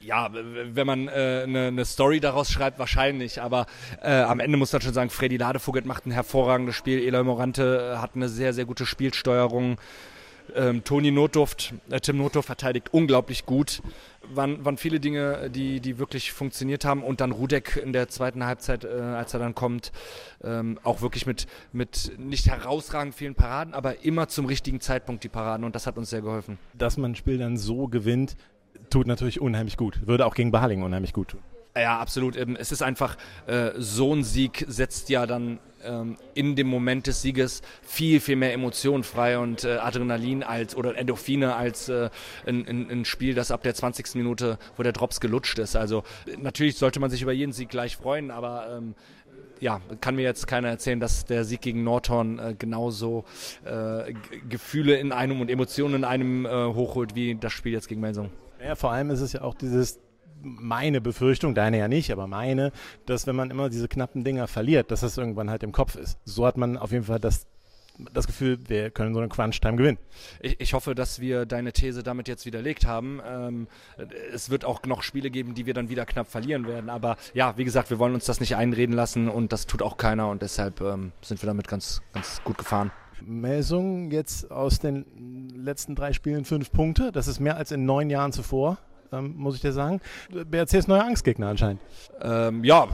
ja, 0.00 0.28
wenn 0.32 0.86
man 0.86 1.08
eine 1.08 1.42
äh, 1.42 1.46
ne, 1.46 1.72
ne 1.72 1.84
Story 1.84 2.20
daraus 2.20 2.50
schreibt, 2.50 2.78
wahrscheinlich. 2.78 3.40
Aber 3.40 3.66
äh, 4.02 4.20
am 4.20 4.40
Ende 4.40 4.58
muss 4.58 4.72
man 4.72 4.82
schon 4.82 4.92
sagen, 4.92 5.10
Freddy 5.10 5.36
Ladevogel 5.36 5.84
macht 5.84 6.06
ein 6.06 6.10
hervorragendes 6.10 6.76
Spiel. 6.76 7.02
Eloy 7.02 7.24
Morante 7.24 7.98
hat 8.00 8.14
eine 8.14 8.28
sehr, 8.28 8.52
sehr 8.52 8.64
gute 8.64 8.86
Spielsteuerung. 8.86 9.78
Ähm, 10.54 10.82
Toni 10.84 11.10
Notduft, 11.10 11.74
äh, 11.90 12.00
Tim 12.00 12.18
Notduft 12.18 12.46
verteidigt 12.46 12.88
unglaublich 12.92 13.44
gut. 13.44 13.82
Waren, 14.34 14.64
waren 14.64 14.76
viele 14.76 15.00
Dinge, 15.00 15.50
die, 15.50 15.80
die 15.80 15.98
wirklich 15.98 16.32
funktioniert 16.32 16.84
haben. 16.84 17.02
Und 17.02 17.20
dann 17.20 17.32
Rudek 17.32 17.80
in 17.82 17.92
der 17.92 18.08
zweiten 18.08 18.44
Halbzeit, 18.44 18.84
äh, 18.84 18.88
als 18.88 19.34
er 19.34 19.40
dann 19.40 19.54
kommt, 19.54 19.92
ähm, 20.42 20.78
auch 20.84 21.00
wirklich 21.00 21.26
mit, 21.26 21.46
mit 21.72 22.12
nicht 22.18 22.48
herausragend 22.48 23.14
vielen 23.14 23.34
Paraden, 23.34 23.74
aber 23.74 24.04
immer 24.04 24.28
zum 24.28 24.46
richtigen 24.46 24.80
Zeitpunkt 24.80 25.24
die 25.24 25.28
Paraden. 25.28 25.64
Und 25.64 25.74
das 25.74 25.86
hat 25.86 25.98
uns 25.98 26.10
sehr 26.10 26.22
geholfen. 26.22 26.58
Dass 26.74 26.96
man 26.96 27.12
ein 27.12 27.16
Spiel 27.16 27.38
dann 27.38 27.56
so 27.56 27.88
gewinnt, 27.88 28.36
tut 28.90 29.06
natürlich 29.06 29.40
unheimlich 29.40 29.76
gut. 29.76 30.06
Würde 30.06 30.26
auch 30.26 30.34
gegen 30.34 30.50
Baling 30.50 30.82
unheimlich 30.82 31.12
gut 31.12 31.28
tun. 31.28 31.40
Ja, 31.76 31.98
absolut. 31.98 32.36
Ähm, 32.36 32.56
es 32.58 32.72
ist 32.72 32.82
einfach, 32.82 33.16
äh, 33.46 33.70
so 33.76 34.14
ein 34.14 34.24
Sieg 34.24 34.64
setzt 34.68 35.10
ja 35.10 35.26
dann 35.26 35.60
ähm, 35.84 36.16
in 36.34 36.56
dem 36.56 36.66
Moment 36.66 37.06
des 37.06 37.22
Sieges 37.22 37.62
viel, 37.82 38.20
viel 38.20 38.36
mehr 38.36 38.52
Emotionen 38.52 39.04
frei 39.04 39.38
und 39.38 39.64
äh, 39.64 39.76
Adrenalin 39.76 40.42
als 40.42 40.76
oder 40.76 40.96
Endorphine 40.96 41.54
als 41.54 41.88
äh, 41.88 42.10
ein, 42.46 42.90
ein, 42.90 43.04
Spiel, 43.04 43.34
das 43.34 43.50
ab 43.50 43.62
der 43.62 43.74
20. 43.74 44.16
Minute, 44.16 44.58
wo 44.76 44.82
der 44.82 44.92
Drops 44.92 45.20
gelutscht 45.20 45.58
ist. 45.58 45.76
Also 45.76 46.02
natürlich 46.38 46.76
sollte 46.76 47.00
man 47.00 47.10
sich 47.10 47.22
über 47.22 47.32
jeden 47.32 47.52
Sieg 47.52 47.68
gleich 47.68 47.96
freuen, 47.96 48.30
aber 48.30 48.76
ähm, 48.76 48.94
ja, 49.60 49.80
kann 50.00 50.14
mir 50.14 50.22
jetzt 50.22 50.46
keiner 50.46 50.68
erzählen, 50.68 51.00
dass 51.00 51.24
der 51.24 51.44
Sieg 51.44 51.60
gegen 51.60 51.82
Nordhorn 51.84 52.38
äh, 52.38 52.54
genauso 52.58 53.24
äh, 53.64 54.12
Gefühle 54.48 54.96
in 54.96 55.12
einem 55.12 55.40
und 55.40 55.50
Emotionen 55.50 55.96
in 55.96 56.04
einem 56.04 56.46
äh, 56.46 56.50
hochholt 56.50 57.14
wie 57.14 57.34
das 57.34 57.52
Spiel 57.52 57.72
jetzt 57.72 57.88
gegen 57.88 58.00
Melsung. 58.00 58.30
Ja, 58.64 58.74
vor 58.74 58.92
allem 58.92 59.10
ist 59.10 59.20
es 59.20 59.32
ja 59.32 59.42
auch 59.42 59.54
dieses 59.54 60.00
meine 60.42 61.00
Befürchtung, 61.00 61.54
deine 61.54 61.78
ja 61.78 61.88
nicht, 61.88 62.10
aber 62.12 62.26
meine, 62.26 62.72
dass 63.06 63.26
wenn 63.26 63.36
man 63.36 63.50
immer 63.50 63.68
diese 63.68 63.88
knappen 63.88 64.24
Dinger 64.24 64.46
verliert, 64.46 64.90
dass 64.90 65.00
das 65.00 65.18
irgendwann 65.18 65.50
halt 65.50 65.62
im 65.62 65.72
Kopf 65.72 65.96
ist. 65.96 66.18
So 66.24 66.46
hat 66.46 66.56
man 66.56 66.76
auf 66.76 66.92
jeden 66.92 67.04
Fall 67.04 67.20
das 67.20 67.46
das 68.12 68.26
Gefühl, 68.26 68.58
wir 68.68 68.90
können 68.90 69.12
so 69.12 69.20
eine 69.20 69.28
Crunch-Time 69.28 69.76
gewinnen. 69.76 69.98
Ich, 70.40 70.60
ich, 70.60 70.72
hoffe, 70.72 70.94
dass 70.94 71.20
wir 71.20 71.46
deine 71.46 71.72
These 71.72 72.02
damit 72.02 72.28
jetzt 72.28 72.46
widerlegt 72.46 72.86
haben. 72.86 73.20
Ähm, 73.26 73.68
es 74.32 74.50
wird 74.50 74.64
auch 74.64 74.82
noch 74.84 75.02
Spiele 75.02 75.30
geben, 75.30 75.54
die 75.54 75.66
wir 75.66 75.74
dann 75.74 75.88
wieder 75.88 76.06
knapp 76.06 76.28
verlieren 76.28 76.66
werden. 76.66 76.90
Aber 76.90 77.16
ja, 77.34 77.56
wie 77.56 77.64
gesagt, 77.64 77.90
wir 77.90 77.98
wollen 77.98 78.14
uns 78.14 78.24
das 78.24 78.40
nicht 78.40 78.56
einreden 78.56 78.94
lassen 78.94 79.28
und 79.28 79.52
das 79.52 79.66
tut 79.66 79.82
auch 79.82 79.96
keiner 79.96 80.28
und 80.28 80.42
deshalb 80.42 80.80
ähm, 80.80 81.12
sind 81.22 81.42
wir 81.42 81.48
damit 81.48 81.68
ganz, 81.68 82.00
ganz 82.12 82.40
gut 82.44 82.58
gefahren. 82.58 82.92
Melsung 83.20 84.12
jetzt 84.12 84.50
aus 84.50 84.78
den 84.78 85.48
letzten 85.56 85.96
drei 85.96 86.12
Spielen 86.12 86.44
fünf 86.44 86.70
Punkte. 86.70 87.10
Das 87.10 87.26
ist 87.26 87.40
mehr 87.40 87.56
als 87.56 87.72
in 87.72 87.84
neun 87.84 88.10
Jahren 88.10 88.32
zuvor 88.32 88.78
ähm, 89.12 89.34
muss 89.36 89.54
ich 89.54 89.60
dir 89.60 89.72
sagen. 89.72 90.00
BRC 90.30 90.74
ist 90.74 90.88
neuer 90.88 91.04
Angstgegner 91.04 91.48
anscheinend. 91.48 91.80
Ähm, 92.20 92.64
ja, 92.64 92.88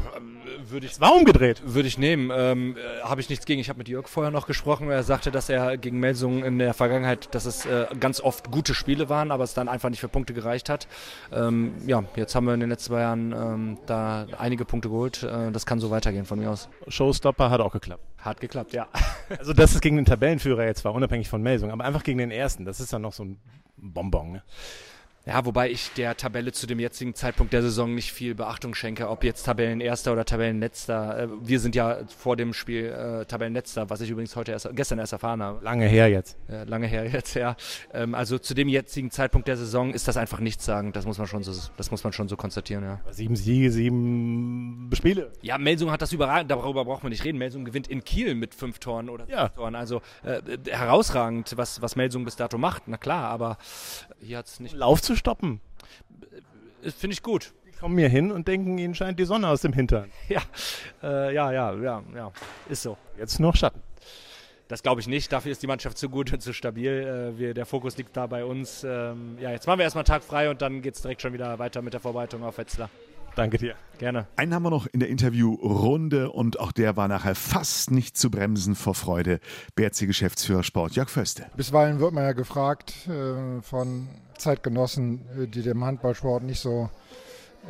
würde 0.68 0.86
ich. 0.86 1.00
war 1.00 1.14
umgedreht. 1.14 1.62
Würde 1.64 1.88
ich 1.88 1.98
nehmen. 1.98 2.30
Ähm, 2.34 2.76
äh, 2.76 3.02
habe 3.02 3.20
ich 3.20 3.28
nichts 3.28 3.46
gegen. 3.46 3.60
Ich 3.60 3.68
habe 3.68 3.78
mit 3.78 3.88
Jörg 3.88 4.08
vorher 4.08 4.30
noch 4.30 4.46
gesprochen. 4.46 4.90
Er 4.90 5.02
sagte, 5.02 5.30
dass 5.30 5.48
er 5.48 5.76
gegen 5.76 5.98
Melsungen 5.98 6.44
in 6.44 6.58
der 6.58 6.74
Vergangenheit, 6.74 7.34
dass 7.34 7.46
es 7.46 7.66
äh, 7.66 7.86
ganz 7.98 8.20
oft 8.20 8.50
gute 8.50 8.74
Spiele 8.74 9.08
waren, 9.08 9.30
aber 9.30 9.44
es 9.44 9.54
dann 9.54 9.68
einfach 9.68 9.90
nicht 9.90 10.00
für 10.00 10.08
Punkte 10.08 10.34
gereicht 10.34 10.68
hat. 10.68 10.86
Ähm, 11.32 11.74
ja, 11.86 12.04
jetzt 12.16 12.34
haben 12.34 12.46
wir 12.46 12.54
in 12.54 12.60
den 12.60 12.70
letzten 12.70 12.84
zwei 12.84 13.00
Jahren 13.00 13.32
ähm, 13.32 13.78
da 13.86 14.26
einige 14.38 14.64
Punkte 14.64 14.88
geholt. 14.88 15.22
Äh, 15.22 15.50
das 15.52 15.66
kann 15.66 15.80
so 15.80 15.90
weitergehen 15.90 16.24
von 16.24 16.38
mir 16.38 16.50
aus. 16.50 16.68
Showstopper 16.88 17.50
hat 17.50 17.60
auch 17.60 17.72
geklappt. 17.72 18.02
Hat 18.18 18.40
geklappt, 18.40 18.72
ja. 18.72 18.88
Also, 19.38 19.54
dass 19.54 19.74
es 19.74 19.80
gegen 19.80 19.96
den 19.96 20.04
Tabellenführer 20.04 20.64
jetzt 20.64 20.84
war, 20.84 20.92
unabhängig 20.92 21.28
von 21.28 21.42
Melsungen, 21.42 21.72
aber 21.72 21.84
einfach 21.84 22.02
gegen 22.02 22.18
den 22.18 22.30
ersten, 22.30 22.64
das 22.66 22.78
ist 22.78 22.92
dann 22.92 23.02
noch 23.02 23.14
so 23.14 23.24
ein 23.24 23.38
Bonbon. 23.76 24.32
Ne? 24.32 24.42
Ja, 25.26 25.46
wobei 25.46 25.70
ich 25.70 25.90
der 25.96 26.18
Tabelle 26.18 26.52
zu 26.52 26.66
dem 26.66 26.78
jetzigen 26.78 27.14
Zeitpunkt 27.14 27.54
der 27.54 27.62
Saison 27.62 27.94
nicht 27.94 28.12
viel 28.12 28.34
Beachtung 28.34 28.74
schenke, 28.74 29.08
ob 29.08 29.24
jetzt 29.24 29.44
Tabellenerster 29.44 30.12
oder 30.12 30.26
Tabellenletzter. 30.26 31.18
Äh, 31.18 31.28
wir 31.40 31.60
sind 31.60 31.74
ja 31.74 32.00
vor 32.18 32.36
dem 32.36 32.52
Spiel 32.52 32.86
äh, 32.86 33.24
Tabellenletzter, 33.24 33.88
was 33.88 34.02
ich 34.02 34.10
übrigens 34.10 34.36
heute 34.36 34.52
erst, 34.52 34.68
gestern 34.74 34.98
erst 34.98 35.14
erfahren 35.14 35.42
habe. 35.42 35.64
Lange 35.64 35.86
her 35.86 36.10
jetzt. 36.10 36.36
Ja, 36.48 36.64
lange 36.64 36.86
her 36.86 37.08
jetzt, 37.08 37.34
ja. 37.36 37.56
Ähm, 37.94 38.14
also 38.14 38.38
zu 38.38 38.52
dem 38.52 38.68
jetzigen 38.68 39.10
Zeitpunkt 39.10 39.48
der 39.48 39.56
Saison 39.56 39.94
ist 39.94 40.06
das 40.08 40.18
einfach 40.18 40.40
nichts 40.40 40.66
sagen. 40.66 40.92
Das 40.92 41.06
muss 41.06 41.16
man 41.16 41.26
schon 41.26 41.42
so, 41.42 41.52
das 41.78 41.90
muss 41.90 42.04
man 42.04 42.12
schon 42.12 42.28
so 42.28 42.36
konstatieren, 42.36 42.84
ja. 42.84 43.00
Sieben 43.10 43.36
Siege, 43.36 43.72
sieben 43.72 44.90
Spiele. 44.92 45.32
Ja, 45.40 45.56
Melsung 45.56 45.90
hat 45.90 46.02
das 46.02 46.12
überragend, 46.12 46.50
darüber 46.50 46.84
braucht 46.84 47.02
man 47.02 47.10
nicht 47.10 47.24
reden. 47.24 47.38
Melsung 47.38 47.64
gewinnt 47.64 47.88
in 47.88 48.04
Kiel 48.04 48.34
mit 48.34 48.54
fünf 48.54 48.78
Toren 48.78 49.08
oder 49.08 49.26
ja. 49.30 49.48
Toren. 49.48 49.74
Also 49.74 50.02
äh, 50.22 50.42
herausragend, 50.70 51.54
was, 51.56 51.80
was 51.80 51.96
Melsung 51.96 52.26
bis 52.26 52.36
dato 52.36 52.58
macht, 52.58 52.82
na 52.86 52.98
klar, 52.98 53.30
aber 53.30 53.56
hier 54.20 54.36
hat 54.36 54.46
es 54.48 54.60
nicht. 54.60 54.74
Lauf 54.74 55.00
zu 55.00 55.13
stoppen. 55.16 55.60
Äh, 56.82 56.90
finde 56.90 57.14
ich 57.14 57.22
gut. 57.22 57.52
Die 57.66 57.72
kommen 57.72 57.94
mir 57.94 58.08
hin 58.08 58.32
und 58.32 58.48
denken, 58.48 58.78
ihnen 58.78 58.94
scheint 58.94 59.18
die 59.18 59.24
Sonne 59.24 59.48
aus 59.48 59.62
dem 59.62 59.72
Hintern. 59.72 60.10
Ja, 60.28 60.42
äh, 61.02 61.34
ja, 61.34 61.52
ja, 61.52 61.74
ja, 61.74 62.02
ja. 62.14 62.32
Ist 62.68 62.82
so. 62.82 62.96
Jetzt 63.18 63.40
noch 63.40 63.56
Schatten. 63.56 63.82
Das 64.68 64.82
glaube 64.82 65.00
ich 65.00 65.06
nicht. 65.06 65.30
Dafür 65.30 65.52
ist 65.52 65.62
die 65.62 65.66
Mannschaft 65.66 65.98
zu 65.98 66.08
gut 66.08 66.32
und 66.32 66.40
zu 66.40 66.52
stabil. 66.52 66.90
Äh, 67.34 67.38
wir, 67.38 67.54
der 67.54 67.66
Fokus 67.66 67.96
liegt 67.96 68.16
da 68.16 68.26
bei 68.26 68.44
uns. 68.44 68.84
Ähm, 68.84 69.36
ja, 69.40 69.50
jetzt 69.50 69.66
machen 69.66 69.78
wir 69.78 69.84
erstmal 69.84 70.04
Tag 70.04 70.24
frei 70.24 70.50
und 70.50 70.62
dann 70.62 70.82
geht 70.82 70.94
es 70.94 71.02
direkt 71.02 71.22
schon 71.22 71.32
wieder 71.32 71.58
weiter 71.58 71.82
mit 71.82 71.92
der 71.92 72.00
Vorbereitung 72.00 72.42
auf 72.42 72.58
Wetzlar. 72.58 72.88
Danke 73.36 73.58
dir. 73.58 73.74
Gerne. 73.98 74.26
Einen 74.36 74.54
haben 74.54 74.64
wir 74.64 74.70
noch 74.70 74.86
in 74.86 75.00
der 75.00 75.08
Interviewrunde 75.08 76.30
und 76.30 76.58
auch 76.58 76.72
der 76.72 76.96
war 76.96 77.08
nachher 77.08 77.34
fast 77.34 77.90
nicht 77.90 78.16
zu 78.16 78.30
bremsen 78.30 78.74
vor 78.74 78.94
Freude. 78.94 79.40
BRC-Geschäftsführer 79.76 80.62
Sport 80.62 80.96
Jörg 80.96 81.08
Föste. 81.08 81.46
Bisweilen 81.56 82.00
wird 82.00 82.12
man 82.12 82.24
ja 82.24 82.32
gefragt 82.32 83.08
äh, 83.08 83.62
von 83.62 84.08
Zeitgenossen, 84.36 85.22
äh, 85.42 85.46
die 85.46 85.62
dem 85.62 85.84
Handballsport 85.84 86.42
nicht 86.42 86.60
so 86.60 86.90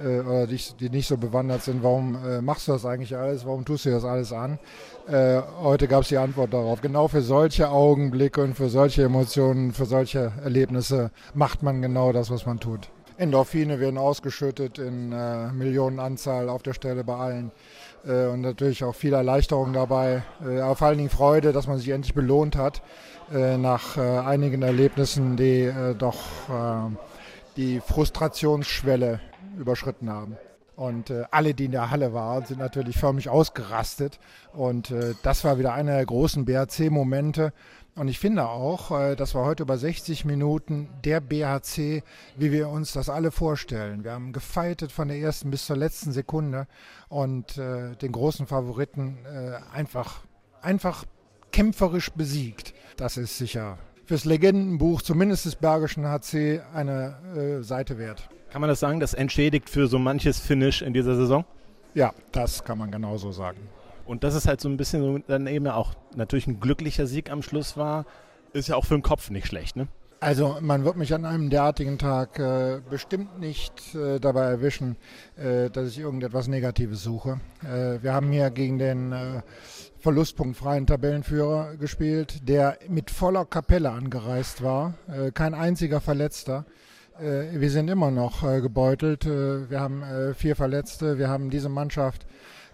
äh, 0.02 0.20
oder 0.20 0.46
die, 0.46 0.60
die, 0.80 0.90
nicht 0.90 1.06
so 1.06 1.16
bewandert 1.16 1.62
sind, 1.62 1.82
warum 1.82 2.16
äh, 2.24 2.40
machst 2.40 2.68
du 2.68 2.72
das 2.72 2.86
eigentlich 2.86 3.16
alles, 3.16 3.44
warum 3.44 3.64
tust 3.64 3.84
du 3.84 3.90
das 3.90 4.04
alles 4.04 4.32
an? 4.32 4.58
Äh, 5.06 5.40
heute 5.60 5.88
gab 5.88 6.02
es 6.02 6.08
die 6.08 6.18
Antwort 6.18 6.52
darauf. 6.52 6.80
Genau 6.80 7.08
für 7.08 7.22
solche 7.22 7.68
Augenblicke 7.68 8.42
und 8.42 8.54
für 8.54 8.68
solche 8.68 9.04
Emotionen, 9.04 9.72
für 9.72 9.86
solche 9.86 10.32
Erlebnisse 10.42 11.10
macht 11.34 11.62
man 11.62 11.82
genau 11.82 12.12
das, 12.12 12.30
was 12.30 12.46
man 12.46 12.60
tut. 12.60 12.88
Endorphine 13.16 13.80
werden 13.80 13.98
ausgeschüttet 13.98 14.78
in 14.78 15.12
äh, 15.12 15.52
Millionenanzahl 15.52 16.48
auf 16.48 16.62
der 16.62 16.74
Stelle 16.74 17.04
bei 17.04 17.14
allen. 17.16 17.52
Äh, 18.06 18.26
und 18.26 18.40
natürlich 18.40 18.84
auch 18.84 18.94
viel 18.94 19.12
Erleichterung 19.12 19.72
dabei, 19.72 20.22
äh, 20.44 20.60
aber 20.60 20.76
vor 20.76 20.88
allen 20.88 20.98
Dingen 20.98 21.10
Freude, 21.10 21.52
dass 21.52 21.66
man 21.66 21.78
sich 21.78 21.88
endlich 21.90 22.14
belohnt 22.14 22.56
hat 22.56 22.82
äh, 23.32 23.56
nach 23.56 23.96
äh, 23.96 24.00
einigen 24.00 24.62
Erlebnissen, 24.62 25.36
die 25.36 25.62
äh, 25.62 25.94
doch 25.94 26.18
die 27.56 27.80
Frustrationsschwelle 27.80 29.20
überschritten 29.56 30.10
haben. 30.10 30.36
Und 30.76 31.10
äh, 31.10 31.24
alle, 31.30 31.54
die 31.54 31.66
in 31.66 31.70
der 31.70 31.90
Halle 31.90 32.12
waren, 32.12 32.44
sind 32.44 32.58
natürlich 32.58 32.96
förmlich 32.98 33.28
ausgerastet. 33.28 34.18
Und 34.52 34.90
äh, 34.90 35.14
das 35.22 35.44
war 35.44 35.58
wieder 35.58 35.72
einer 35.72 35.94
der 35.94 36.06
großen 36.06 36.44
BHC-Momente. 36.44 37.52
Und 37.96 38.08
ich 38.08 38.18
finde 38.18 38.48
auch, 38.48 38.90
äh, 38.90 39.14
das 39.14 39.34
war 39.34 39.44
heute 39.44 39.62
über 39.62 39.78
60 39.78 40.24
Minuten 40.24 40.88
der 41.04 41.20
BHC, 41.20 42.02
wie 42.36 42.50
wir 42.50 42.68
uns 42.68 42.92
das 42.92 43.08
alle 43.08 43.30
vorstellen. 43.30 44.02
Wir 44.02 44.12
haben 44.12 44.32
gefeitet 44.32 44.90
von 44.90 45.08
der 45.08 45.18
ersten 45.18 45.50
bis 45.50 45.66
zur 45.66 45.76
letzten 45.76 46.10
Sekunde 46.10 46.66
und 47.08 47.56
äh, 47.56 47.94
den 47.94 48.10
großen 48.10 48.46
Favoriten 48.46 49.18
äh, 49.24 49.76
einfach, 49.76 50.22
einfach 50.60 51.04
kämpferisch 51.52 52.10
besiegt. 52.10 52.74
Das 52.96 53.16
ist 53.16 53.38
sicher 53.38 53.78
fürs 54.06 54.24
Legendenbuch, 54.24 55.00
zumindest 55.00 55.46
des 55.46 55.56
Bergischen 55.56 56.06
HC, 56.06 56.60
eine 56.74 57.62
Seite 57.62 57.96
wert. 57.96 58.28
Kann 58.50 58.60
man 58.60 58.68
das 58.68 58.78
sagen, 58.78 59.00
das 59.00 59.14
entschädigt 59.14 59.70
für 59.70 59.86
so 59.86 59.98
manches 59.98 60.38
Finish 60.40 60.82
in 60.82 60.92
dieser 60.92 61.16
Saison? 61.16 61.46
Ja, 61.94 62.12
das 62.30 62.64
kann 62.64 62.76
man 62.76 62.90
genauso 62.90 63.32
sagen. 63.32 63.58
Und 64.06 64.24
dass 64.24 64.34
es 64.34 64.46
halt 64.46 64.60
so 64.60 64.68
ein 64.68 64.76
bisschen 64.76 65.24
dann 65.26 65.46
eben 65.46 65.66
auch 65.68 65.94
natürlich 66.14 66.46
ein 66.46 66.60
glücklicher 66.60 67.06
Sieg 67.06 67.30
am 67.30 67.42
Schluss 67.42 67.76
war, 67.76 68.04
ist 68.52 68.68
ja 68.68 68.76
auch 68.76 68.84
für 68.84 68.94
den 68.94 69.02
Kopf 69.02 69.30
nicht 69.30 69.46
schlecht, 69.46 69.76
ne? 69.76 69.88
Also 70.24 70.56
man 70.62 70.86
wird 70.86 70.96
mich 70.96 71.12
an 71.12 71.26
einem 71.26 71.50
derartigen 71.50 71.98
Tag 71.98 72.38
äh, 72.38 72.80
bestimmt 72.88 73.40
nicht 73.40 73.94
äh, 73.94 74.18
dabei 74.18 74.44
erwischen, 74.44 74.96
äh, 75.36 75.68
dass 75.68 75.88
ich 75.88 75.98
irgendetwas 75.98 76.48
Negatives 76.48 77.02
suche. 77.02 77.40
Äh, 77.62 78.02
wir 78.02 78.14
haben 78.14 78.32
hier 78.32 78.48
gegen 78.48 78.78
den 78.78 79.12
äh, 79.12 79.42
verlustpunktfreien 79.98 80.86
Tabellenführer 80.86 81.76
gespielt, 81.76 82.48
der 82.48 82.78
mit 82.88 83.10
voller 83.10 83.44
Kapelle 83.44 83.90
angereist 83.90 84.62
war, 84.62 84.94
äh, 85.08 85.30
kein 85.30 85.52
einziger 85.52 86.00
Verletzter. 86.00 86.64
wir 87.20 87.70
sind 87.70 87.88
immer 87.90 88.10
noch 88.10 88.42
gebeutelt. 88.42 89.24
wir 89.24 89.78
haben 89.78 90.02
vier 90.34 90.56
Verletzte. 90.56 91.16
Wir 91.16 91.28
haben 91.28 91.48
diese 91.48 91.68
Mannschaft 91.68 92.26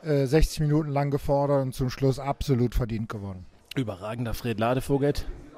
60 0.02 0.60
Minuten 0.60 0.90
lang 0.90 1.10
gefordert 1.10 1.62
und 1.62 1.74
zum 1.74 1.90
Schluss 1.90 2.18
absolut 2.18 2.74
verdient 2.74 3.08
gewonnen. 3.08 3.46
Überragender 3.76 4.34
Fred 4.34 4.58
Ladevogel, 4.58 5.12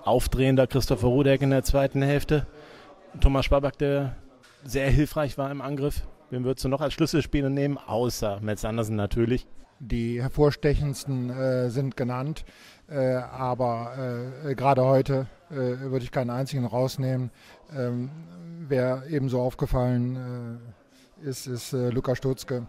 aufdrehender 0.05 0.67
Christopher 0.67 1.09
Rudeck 1.09 1.43
in 1.43 1.51
der 1.51 1.63
zweiten 1.63 2.03
Hälfte. 2.03 2.47
Thomas 3.21 3.45
Spaback, 3.45 3.79
der 3.79 4.17
sehr 4.65 4.91
hilfreich 4.91 5.39
war 5.39 5.51
im 5.51 5.61
Angriff. 5.61 6.03
Wen 6.31 6.45
würdest 6.45 6.65
du 6.65 6.69
noch 6.69 6.81
als 6.81 6.95
Schlüsselspieler 6.95 7.51
nehmen? 7.51 7.79
Außer 7.79 8.41
Metz 8.41 8.65
Andersen 8.65 8.97
natürlich. 8.97 9.47
Die 9.81 10.23
hervorstechendsten 10.23 11.31
äh, 11.31 11.69
sind 11.69 11.97
genannt, 11.97 12.45
äh, 12.89 13.17
aber 13.17 14.31
äh, 14.45 14.55
gerade 14.55 14.85
heute 14.85 15.27
äh, 15.51 15.55
würde 15.55 16.05
ich 16.05 16.13
keinen 16.13 16.31
einzigen 16.31 16.65
rausnehmen. 16.65 17.31
Ähm, 17.77 18.09
wer 18.69 19.03
ebenso 19.09 19.41
aufgefallen 19.41 20.61
äh, 21.25 21.29
ist, 21.29 21.49
ist 21.49 21.73
äh, 21.73 21.91
Lukas 21.91 22.19
Stutzke, 22.19 22.67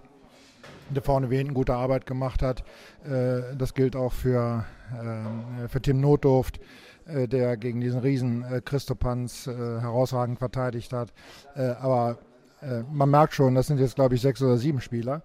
der 0.89 1.01
vorne 1.01 1.29
wie 1.29 1.37
hinten 1.37 1.53
gute 1.53 1.73
Arbeit 1.73 2.05
gemacht 2.05 2.41
hat. 2.41 2.63
das 3.03 3.73
gilt 3.73 3.95
auch 3.95 4.13
für, 4.13 4.65
ähm, 5.01 5.67
für 5.69 5.81
Tim 5.81 6.01
Notdurft. 6.01 6.59
Äh, 7.05 7.27
der 7.27 7.57
gegen 7.57 7.81
diesen 7.81 7.99
Riesen 7.99 8.43
äh, 8.43 8.61
Christopanz 8.61 9.47
äh, 9.47 9.53
herausragend 9.53 10.39
verteidigt 10.39 10.93
hat. 10.93 11.13
aber 11.55 12.17
man 12.93 13.09
merkt 13.09 13.33
schon, 13.33 13.55
das 13.55 13.67
sind 13.67 13.77
jetzt, 13.81 13.95
glaube 13.95 14.15
ich, 14.15 14.21
sechs 14.21 14.41
oder 14.41 14.55
sieben 14.55 14.79
Spieler. 14.79 15.21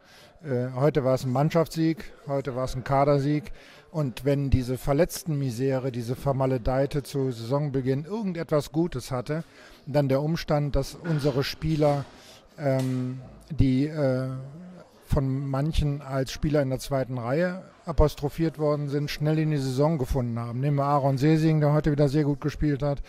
heute 0.74 1.04
war 1.04 1.14
es 1.14 1.24
ein 1.24 1.30
Mannschaftssieg, 1.30 2.12
heute 2.26 2.56
war 2.56 2.64
es 2.64 2.74
ein 2.74 2.82
Kadersieg. 2.82 3.52
Und 3.92 4.24
wenn 4.24 4.50
diese 4.50 4.76
verletzten 4.76 5.38
Misere, 5.38 5.92
diese 5.92 6.16
Vermaledeite 6.16 7.04
zu 7.04 7.30
Saisonbeginn 7.30 8.06
irgendetwas 8.06 8.72
Gutes 8.72 9.12
hatte, 9.12 9.44
dann 9.86 10.08
der 10.08 10.20
Umstand, 10.20 10.74
dass 10.74 10.96
unsere 10.96 11.44
Spieler, 11.44 12.04
ähm, 12.58 13.20
die 13.50 13.86
äh, 13.86 14.30
von 15.08 15.48
manchen 15.48 16.02
als 16.02 16.32
Spieler 16.32 16.60
in 16.62 16.70
der 16.70 16.78
zweiten 16.78 17.18
Reihe 17.18 17.62
apostrophiert 17.86 18.58
worden 18.58 18.88
sind, 18.88 19.10
schnell 19.10 19.38
in 19.38 19.50
die 19.50 19.56
Saison 19.56 19.96
gefunden 19.96 20.38
haben. 20.38 20.60
Nehmen 20.60 20.76
wir 20.76 20.84
Aaron 20.84 21.16
Sesing, 21.16 21.60
der 21.60 21.72
heute 21.72 21.90
wieder 21.90 22.08
sehr 22.08 22.24
gut 22.24 22.40
gespielt 22.40 22.82
hat. 22.82 23.02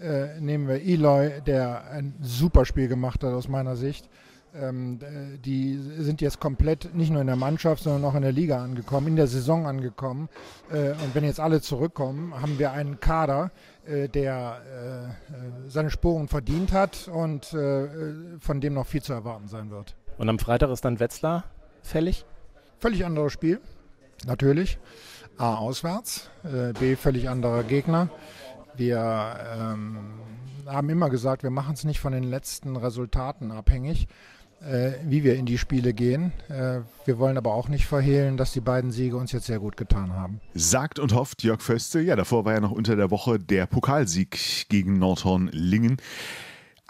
Äh, 0.00 0.40
nehmen 0.40 0.68
wir 0.68 0.80
Eloy, 0.80 1.40
der 1.44 1.90
ein 1.90 2.14
super 2.22 2.64
Spiel 2.64 2.88
gemacht 2.88 3.24
hat 3.24 3.32
aus 3.32 3.48
meiner 3.48 3.74
Sicht. 3.76 4.08
Ähm, 4.54 4.98
die 5.44 5.78
sind 5.98 6.20
jetzt 6.20 6.40
komplett 6.40 6.94
nicht 6.94 7.10
nur 7.10 7.20
in 7.20 7.26
der 7.26 7.36
Mannschaft, 7.36 7.82
sondern 7.82 8.04
auch 8.04 8.14
in 8.14 8.22
der 8.22 8.32
Liga 8.32 8.62
angekommen, 8.62 9.08
in 9.08 9.16
der 9.16 9.26
Saison 9.26 9.66
angekommen. 9.66 10.28
Äh, 10.70 10.90
und 10.90 11.14
wenn 11.14 11.24
jetzt 11.24 11.40
alle 11.40 11.60
zurückkommen, 11.60 12.40
haben 12.40 12.58
wir 12.58 12.72
einen 12.72 13.00
Kader, 13.00 13.50
äh, 13.84 14.08
der 14.08 14.60
äh, 15.28 15.68
seine 15.68 15.90
Spuren 15.90 16.28
verdient 16.28 16.72
hat 16.72 17.08
und 17.08 17.52
äh, 17.52 17.88
von 18.38 18.60
dem 18.60 18.74
noch 18.74 18.86
viel 18.86 19.02
zu 19.02 19.12
erwarten 19.12 19.48
sein 19.48 19.70
wird. 19.70 19.96
Und 20.18 20.28
am 20.28 20.38
Freitag 20.38 20.70
ist 20.70 20.84
dann 20.84 21.00
Wetzlar 21.00 21.44
fällig? 21.82 22.24
Völlig 22.78 23.04
anderes 23.04 23.32
Spiel 23.32 23.60
natürlich. 24.26 24.78
A, 25.38 25.54
auswärts, 25.54 26.30
äh, 26.44 26.72
B, 26.78 26.96
völlig 26.96 27.28
anderer 27.28 27.62
Gegner. 27.62 28.10
Wir 28.76 29.36
ähm, 29.58 29.96
haben 30.66 30.90
immer 30.90 31.08
gesagt, 31.10 31.42
wir 31.42 31.50
machen 31.50 31.74
es 31.74 31.84
nicht 31.84 32.00
von 32.00 32.12
den 32.12 32.24
letzten 32.24 32.76
Resultaten 32.76 33.50
abhängig, 33.50 34.06
äh, 34.60 34.92
wie 35.04 35.24
wir 35.24 35.36
in 35.36 35.46
die 35.46 35.56
Spiele 35.56 35.94
gehen. 35.94 36.32
Äh, 36.48 36.80
wir 37.06 37.18
wollen 37.18 37.38
aber 37.38 37.54
auch 37.54 37.68
nicht 37.68 37.86
verhehlen, 37.86 38.36
dass 38.36 38.52
die 38.52 38.60
beiden 38.60 38.90
Siege 38.90 39.16
uns 39.16 39.32
jetzt 39.32 39.46
sehr 39.46 39.60
gut 39.60 39.78
getan 39.78 40.12
haben. 40.12 40.40
Sagt 40.54 40.98
und 40.98 41.14
hofft 41.14 41.42
Jörg 41.42 41.62
Föste. 41.62 42.00
Ja, 42.00 42.16
davor 42.16 42.44
war 42.44 42.52
ja 42.52 42.60
noch 42.60 42.72
unter 42.72 42.96
der 42.96 43.10
Woche 43.10 43.38
der 43.38 43.66
Pokalsieg 43.66 44.68
gegen 44.68 44.98
Nordhorn-Lingen. 44.98 45.96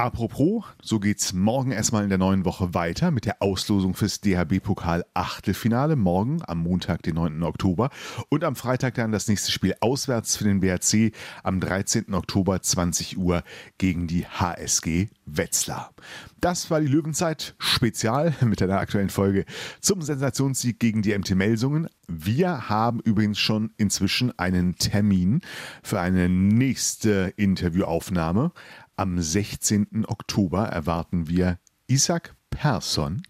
Apropos, 0.00 0.64
so 0.80 0.98
geht's 0.98 1.34
morgen 1.34 1.72
erstmal 1.72 2.04
in 2.04 2.08
der 2.08 2.16
neuen 2.16 2.46
Woche 2.46 2.72
weiter 2.72 3.10
mit 3.10 3.26
der 3.26 3.42
Auslosung 3.42 3.92
fürs 3.92 4.22
DHB-Pokal 4.22 5.04
Achtelfinale. 5.12 5.94
Morgen 5.94 6.40
am 6.46 6.60
Montag, 6.60 7.02
den 7.02 7.16
9. 7.16 7.42
Oktober. 7.42 7.90
Und 8.30 8.42
am 8.42 8.56
Freitag 8.56 8.94
dann 8.94 9.12
das 9.12 9.28
nächste 9.28 9.52
Spiel 9.52 9.74
auswärts 9.80 10.38
für 10.38 10.44
den 10.44 10.60
BRC 10.60 11.12
am 11.42 11.60
13. 11.60 12.14
Oktober 12.14 12.62
20 12.62 13.18
Uhr 13.18 13.42
gegen 13.76 14.06
die 14.06 14.24
HSG 14.24 15.08
Wetzlar. 15.36 15.92
Das 16.40 16.70
war 16.70 16.80
die 16.80 16.86
Löwenzeit 16.86 17.54
Spezial 17.58 18.34
mit 18.40 18.62
einer 18.62 18.78
aktuellen 18.78 19.10
Folge 19.10 19.44
zum 19.80 20.02
Sensationssieg 20.02 20.78
gegen 20.78 21.02
die 21.02 21.16
MT 21.16 21.34
Melsungen. 21.34 21.88
Wir 22.08 22.68
haben 22.68 23.00
übrigens 23.00 23.38
schon 23.38 23.72
inzwischen 23.76 24.36
einen 24.38 24.76
Termin 24.76 25.42
für 25.82 26.00
eine 26.00 26.28
nächste 26.28 27.32
Interviewaufnahme. 27.36 28.52
Am 28.96 29.20
16. 29.20 30.04
Oktober 30.06 30.66
erwarten 30.66 31.28
wir 31.28 31.58
Isaac 31.86 32.34
Persson, 32.50 33.22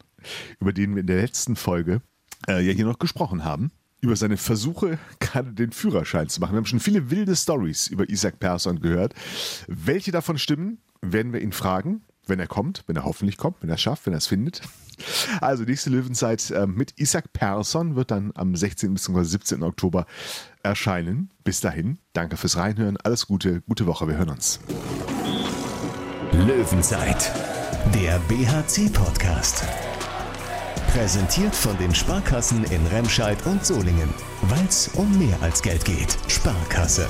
über 0.58 0.72
den 0.72 0.94
wir 0.94 1.00
in 1.00 1.06
der 1.06 1.20
letzten 1.20 1.56
Folge 1.56 2.02
äh, 2.48 2.64
ja 2.64 2.72
hier 2.72 2.84
noch 2.84 2.98
gesprochen 2.98 3.44
haben. 3.44 3.70
Über 4.00 4.16
seine 4.16 4.36
Versuche, 4.38 4.98
gerade 5.20 5.52
den 5.52 5.72
Führerschein 5.72 6.28
zu 6.28 6.40
machen. 6.40 6.52
Wir 6.52 6.58
haben 6.58 6.66
schon 6.66 6.80
viele 6.80 7.10
wilde 7.10 7.36
Stories 7.36 7.86
über 7.86 8.08
Isaac 8.08 8.38
Persson 8.40 8.80
gehört. 8.80 9.14
Welche 9.68 10.10
davon 10.10 10.38
stimmen, 10.38 10.78
werden 11.02 11.32
wir 11.32 11.40
ihn 11.40 11.52
fragen, 11.52 12.02
wenn 12.26 12.40
er 12.40 12.46
kommt, 12.46 12.84
wenn 12.86 12.96
er 12.96 13.04
hoffentlich 13.04 13.36
kommt, 13.36 13.62
wenn 13.62 13.68
er 13.68 13.74
es 13.74 13.80
schafft, 13.80 14.06
wenn 14.06 14.14
er 14.14 14.18
es 14.18 14.26
findet. 14.26 14.62
Also 15.40 15.64
nächste 15.64 15.88
Löwenzeit 15.88 16.50
äh, 16.50 16.66
mit 16.66 16.92
Isaac 17.00 17.32
Persson 17.32 17.96
wird 17.96 18.10
dann 18.10 18.32
am 18.34 18.54
16. 18.54 18.92
bzw. 18.92 19.22
17. 19.22 19.62
Oktober 19.62 20.04
erscheinen. 20.62 21.30
Bis 21.42 21.60
dahin, 21.60 21.98
danke 22.12 22.36
fürs 22.36 22.58
Reinhören, 22.58 22.98
alles 22.98 23.26
Gute, 23.26 23.62
gute 23.62 23.86
Woche, 23.86 24.06
wir 24.08 24.18
hören 24.18 24.28
uns. 24.28 24.60
Löwenzeit, 26.32 27.32
der 27.94 28.18
BHC-Podcast. 28.28 29.64
Präsentiert 30.92 31.54
von 31.54 31.78
den 31.78 31.94
Sparkassen 31.94 32.64
in 32.64 32.86
Remscheid 32.88 33.38
und 33.46 33.64
Solingen. 33.64 34.12
Weil 34.42 34.66
es 34.68 34.88
um 34.88 35.18
mehr 35.18 35.40
als 35.40 35.62
Geld 35.62 35.84
geht. 35.84 36.18
Sparkasse. 36.28 37.08